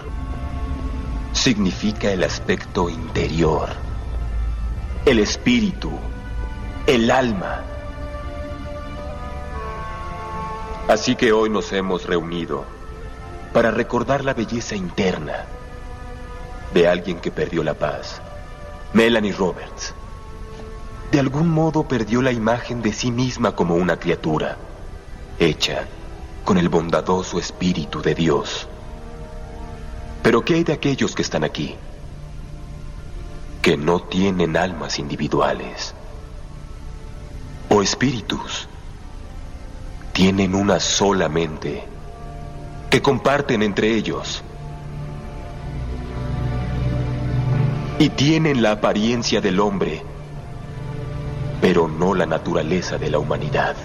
[1.34, 3.70] significa el aspecto interior,
[5.06, 5.92] el espíritu,
[6.88, 7.62] el alma.
[10.88, 12.64] Así que hoy nos hemos reunido
[13.52, 15.46] para recordar la belleza interna
[16.74, 18.22] de alguien que perdió la paz,
[18.94, 19.94] Melanie Roberts.
[21.16, 24.58] De algún modo perdió la imagen de sí misma como una criatura,
[25.40, 25.88] hecha
[26.44, 28.68] con el bondadoso espíritu de Dios.
[30.22, 31.78] Pero ¿qué hay de aquellos que están aquí?
[33.62, 35.96] Que no tienen almas individuales
[37.70, 38.68] o espíritus.
[40.12, 41.82] Tienen una sola mente
[42.90, 44.44] que comparten entre ellos.
[48.00, 50.04] Y tienen la apariencia del hombre,
[51.68, 53.76] pero no la naturaleza de la humanidad.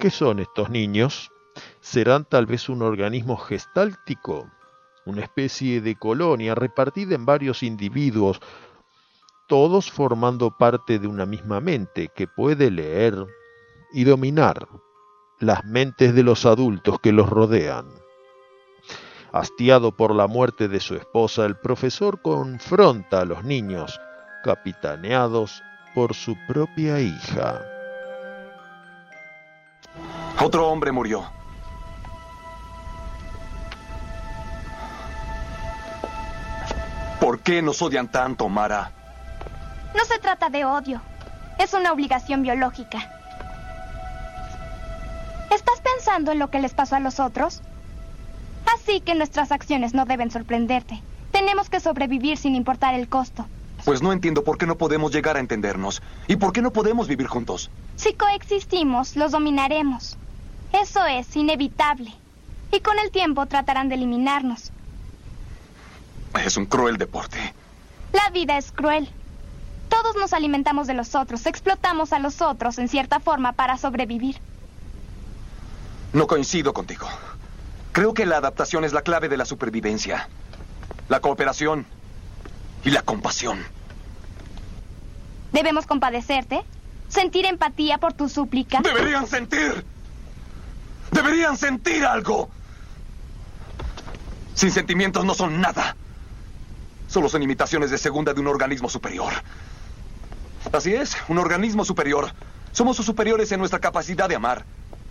[0.00, 1.30] ¿Qué son estos niños?
[1.80, 4.50] ¿Serán tal vez un organismo gestáltico?
[5.06, 8.40] Una especie de colonia repartida en varios individuos,
[9.46, 13.28] todos formando parte de una misma mente que puede leer
[13.92, 14.66] y dominar
[15.38, 17.99] las mentes de los adultos que los rodean.
[19.32, 24.00] Hastiado por la muerte de su esposa, el profesor confronta a los niños,
[24.42, 25.62] capitaneados
[25.94, 27.60] por su propia hija.
[30.40, 31.30] Otro hombre murió.
[37.20, 38.90] ¿Por qué nos odian tanto, Mara?
[39.94, 41.00] No se trata de odio.
[41.58, 42.98] Es una obligación biológica.
[45.50, 47.60] ¿Estás pensando en lo que les pasó a los otros?
[48.74, 51.00] Así que nuestras acciones no deben sorprenderte.
[51.32, 53.46] Tenemos que sobrevivir sin importar el costo.
[53.84, 56.02] Pues no entiendo por qué no podemos llegar a entendernos.
[56.28, 57.70] ¿Y por qué no podemos vivir juntos?
[57.96, 60.16] Si coexistimos, los dominaremos.
[60.72, 62.12] Eso es inevitable.
[62.72, 64.70] Y con el tiempo tratarán de eliminarnos.
[66.44, 67.38] Es un cruel deporte.
[68.12, 69.08] La vida es cruel.
[69.88, 74.36] Todos nos alimentamos de los otros, explotamos a los otros en cierta forma para sobrevivir.
[76.12, 77.08] No coincido contigo.
[77.92, 80.28] Creo que la adaptación es la clave de la supervivencia.
[81.08, 81.86] La cooperación
[82.84, 83.64] y la compasión.
[85.52, 86.62] ¿Debemos compadecerte?
[87.08, 88.80] ¿Sentir empatía por tu súplica?
[88.80, 89.84] ¡Deberían sentir!
[91.10, 92.48] ¡Deberían sentir algo!
[94.54, 95.96] Sin sentimientos no son nada.
[97.08, 99.32] Solo son imitaciones de segunda de un organismo superior.
[100.72, 102.32] Así es, un organismo superior.
[102.70, 104.64] Somos sus superiores en nuestra capacidad de amar.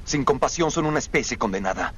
[0.06, 1.94] Sin compasión son una especie condenada.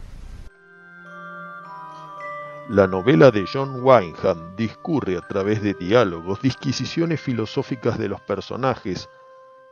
[2.71, 9.09] La novela de John Wyndham discurre a través de diálogos, disquisiciones filosóficas de los personajes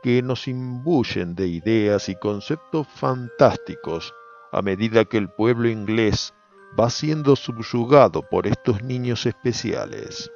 [0.02, 4.12] que nos imbuyen de ideas y conceptos fantásticos
[4.52, 6.34] a medida que el pueblo inglés
[6.78, 10.30] va siendo subyugado por estos niños especiales.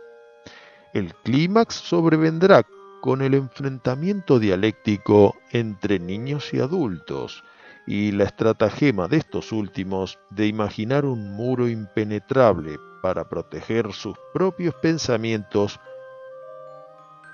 [0.94, 2.62] El clímax sobrevendrá
[3.02, 7.44] con el enfrentamiento dialéctico entre niños y adultos
[7.86, 14.74] y la estratagema de estos últimos de imaginar un muro impenetrable para proteger sus propios
[14.76, 15.78] pensamientos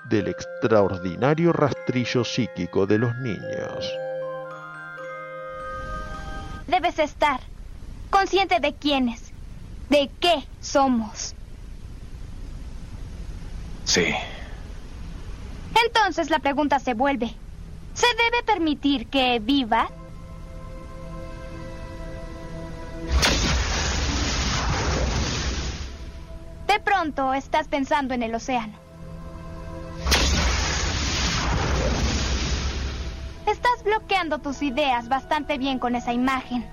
[0.09, 3.93] del extraordinario rastrillo psíquico de los niños.
[6.67, 7.39] Debes estar
[8.09, 9.31] consciente de quiénes,
[9.89, 11.35] de qué somos.
[13.85, 14.13] Sí.
[15.85, 17.33] Entonces la pregunta se vuelve,
[17.93, 19.89] ¿se debe permitir que viva?
[26.67, 28.73] De pronto estás pensando en el océano.
[33.45, 36.65] Estás bloqueando tus ideas bastante bien con esa imagen.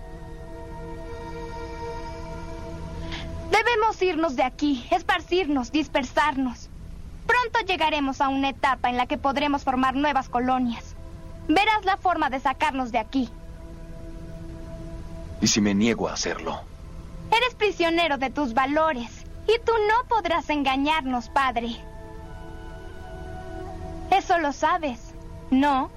[3.50, 6.68] Debemos irnos de aquí, esparcirnos, dispersarnos.
[7.26, 10.94] Pronto llegaremos a una etapa en la que podremos formar nuevas colonias.
[11.48, 13.30] Verás la forma de sacarnos de aquí.
[15.40, 16.60] ¿Y si me niego a hacerlo?
[17.30, 21.76] Eres prisionero de tus valores y tú no podrás engañarnos, padre.
[24.10, 25.14] Eso lo sabes,
[25.50, 25.90] ¿no?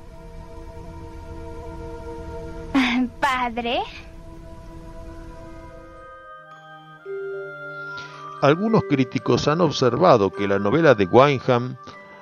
[3.19, 3.81] Padre.
[8.41, 11.77] Algunos críticos han observado que la novela de Wineham,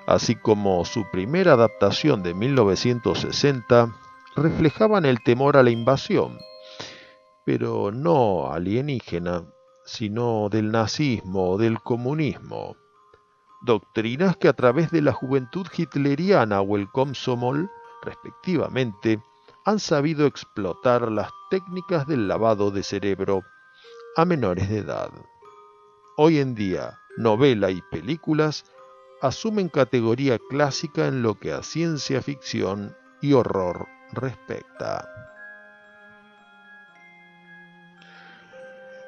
[0.06, 3.96] así como su primera adaptación de 1960,
[4.36, 6.38] reflejaban el temor a la invasión,
[7.50, 9.44] pero no alienígena,
[9.84, 12.78] sino del nazismo o del comunismo.
[13.64, 17.68] Doctrinas que a través de la juventud hitleriana o el Komsomol,
[18.04, 19.20] respectivamente,
[19.66, 23.42] han sabido explotar las técnicas del lavado de cerebro
[24.16, 25.10] a menores de edad.
[26.18, 28.64] Hoy en día, novela y películas
[29.24, 35.10] asumen categoría clásica en lo que a ciencia ficción y horror respecta.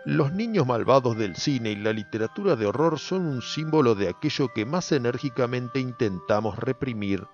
[0.03, 4.47] Los niños malvados del cine y la literatura de horror son un símbolo de aquello
[4.47, 7.27] que más enérgicamente intentamos reprimir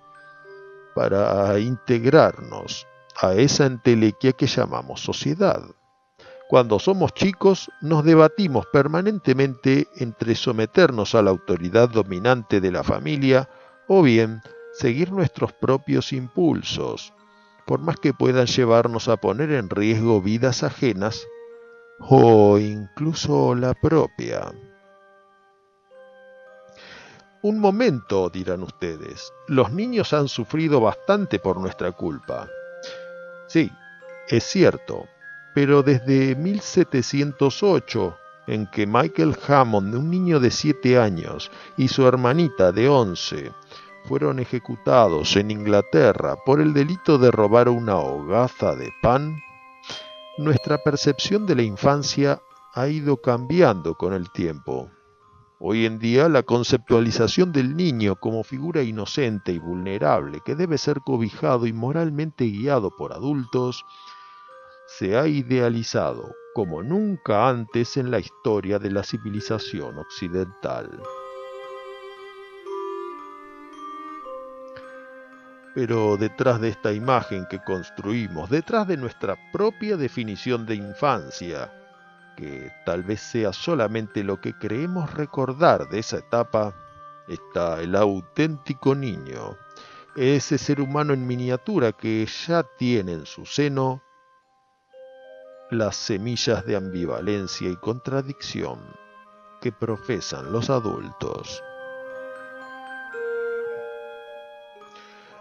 [0.94, 2.86] para integrarnos
[3.18, 5.62] a esa entelequia que llamamos sociedad.
[6.50, 13.48] Cuando somos chicos nos debatimos permanentemente entre someternos a la autoridad dominante de la familia
[13.86, 14.42] o bien
[14.74, 17.14] seguir nuestros propios impulsos,
[17.66, 21.26] por más que puedan llevarnos a poner en riesgo vidas ajenas
[22.00, 24.52] o incluso la propia.
[27.42, 32.48] Un momento, dirán ustedes, los niños han sufrido bastante por nuestra culpa.
[33.46, 33.70] Sí,
[34.28, 35.06] es cierto,
[35.54, 38.16] pero desde 1708,
[38.48, 43.52] en que Michael Hammond, un niño de 7 años, y su hermanita de 11,
[44.04, 49.36] fueron ejecutados en Inglaterra por el delito de robar una hogaza de pan,
[50.38, 52.40] nuestra percepción de la infancia
[52.72, 54.88] ha ido cambiando con el tiempo.
[55.58, 61.00] Hoy en día la conceptualización del niño como figura inocente y vulnerable que debe ser
[61.00, 63.84] cobijado y moralmente guiado por adultos
[64.86, 71.02] se ha idealizado como nunca antes en la historia de la civilización occidental.
[75.78, 81.72] Pero detrás de esta imagen que construimos, detrás de nuestra propia definición de infancia,
[82.36, 86.74] que tal vez sea solamente lo que creemos recordar de esa etapa,
[87.28, 89.56] está el auténtico niño,
[90.16, 94.02] ese ser humano en miniatura que ya tiene en su seno
[95.70, 98.80] las semillas de ambivalencia y contradicción
[99.60, 101.62] que profesan los adultos.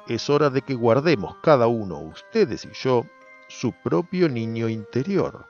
[0.07, 3.05] Es hora de que guardemos cada uno, ustedes y yo,
[3.49, 5.47] su propio niño interior,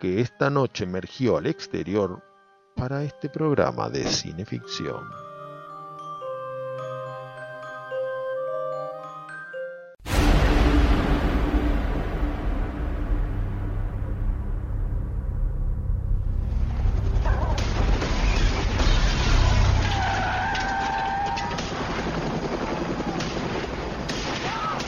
[0.00, 2.22] que esta noche emergió al exterior
[2.74, 5.25] para este programa de cineficción.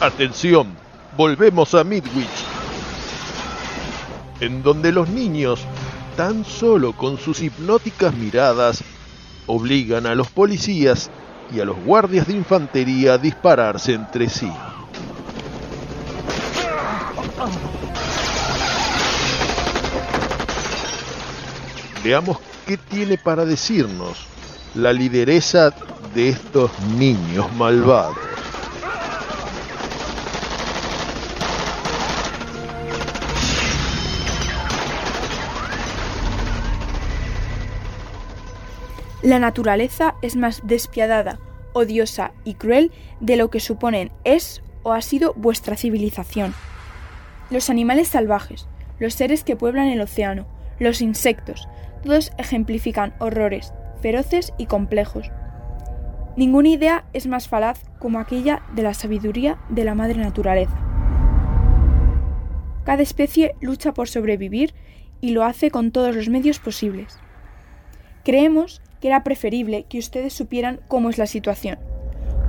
[0.09, 0.69] Atención,
[1.19, 2.27] volvemos a Midwich,
[4.41, 5.61] en donde los niños,
[6.17, 8.83] tan solo con sus hipnóticas miradas,
[9.47, 11.11] obligan a los policías
[11.55, 14.51] y a los guardias de infantería a dispararse entre sí.
[22.03, 24.27] Veamos qué tiene para decirnos
[24.75, 25.75] la lideresa
[26.15, 28.28] de estos niños malvados.
[39.29, 41.39] La naturaleza es más despiadada,
[41.75, 42.91] odiosa y cruel
[43.21, 46.55] de lo que suponen es o ha sido vuestra civilización.
[47.51, 48.69] Los animales salvajes,
[48.99, 50.47] los seres que pueblan el océano,
[50.79, 51.69] los insectos,
[52.03, 55.31] todos ejemplifican horrores, feroces y complejos.
[56.39, 60.79] Ninguna idea es más falaz como aquella de la sabiduría de la madre naturaleza.
[62.85, 64.73] Cada especie lucha por sobrevivir
[65.21, 67.19] y lo hace con todos los medios posibles.
[68.25, 71.79] Creemos que era preferible que ustedes supieran cómo es la situación.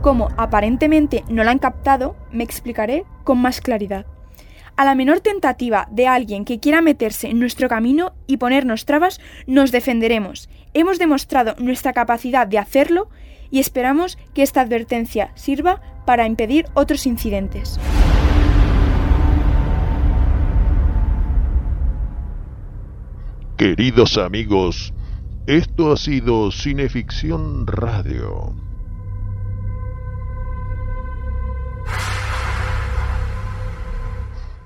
[0.01, 4.05] Como aparentemente no la han captado, me explicaré con más claridad.
[4.77, 9.19] A la menor tentativa de alguien que quiera meterse en nuestro camino y ponernos trabas,
[9.45, 10.47] nos defenderemos.
[10.73, 13.09] Hemos demostrado nuestra capacidad de hacerlo
[13.51, 17.77] y esperamos que esta advertencia sirva para impedir otros incidentes.
[23.57, 24.93] Queridos amigos,
[25.49, 28.53] esto ha sido Cineficción Radio.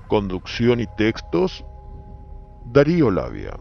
[0.08, 1.64] Conducción y textos,
[2.66, 3.58] Darío Labia.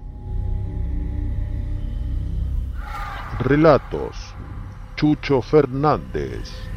[3.39, 4.35] Relatos,
[4.97, 6.72] Chucho Fernández.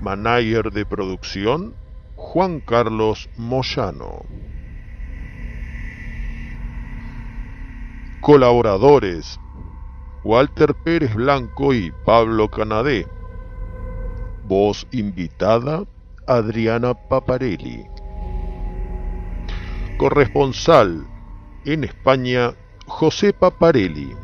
[0.00, 1.74] Manager de producción,
[2.14, 4.24] Juan Carlos Moyano.
[8.20, 9.38] Colaboradores,
[10.24, 13.06] Walter Pérez Blanco y Pablo Canadé.
[14.44, 15.84] Voz invitada,
[16.26, 17.84] Adriana Paparelli.
[19.98, 21.06] Corresponsal
[21.64, 22.54] en España,
[22.86, 24.14] José Paparelli.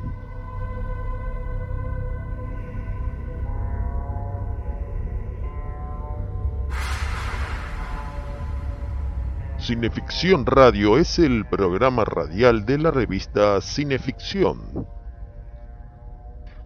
[9.64, 14.86] Cineficción Radio es el programa radial de la revista Cineficción.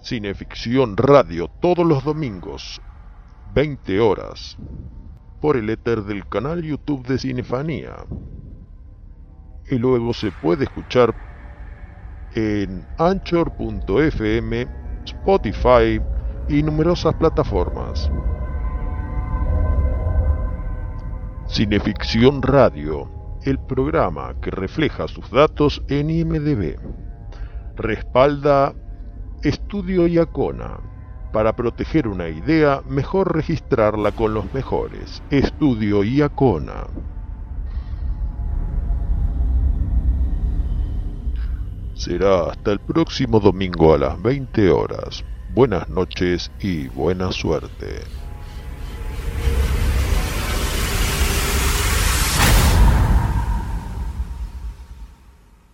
[0.03, 2.83] Cineficción Radio todos los domingos,
[3.55, 4.57] 20 horas,
[5.41, 8.05] por el éter del canal YouTube de Cinefanía.
[9.71, 11.15] Y luego se puede escuchar
[12.35, 14.67] en anchor.fm,
[15.05, 16.01] Spotify
[16.49, 18.11] y numerosas plataformas.
[21.49, 23.11] Cineficción Radio,
[23.43, 26.77] el programa que refleja sus datos en IMDB.
[27.75, 28.75] Respalda
[29.43, 30.79] Estudio Iacona.
[31.33, 35.23] Para proteger una idea, mejor registrarla con los mejores.
[35.31, 36.87] Estudio Iacona.
[41.95, 45.25] Será hasta el próximo domingo a las 20 horas.
[45.55, 48.03] Buenas noches y buena suerte.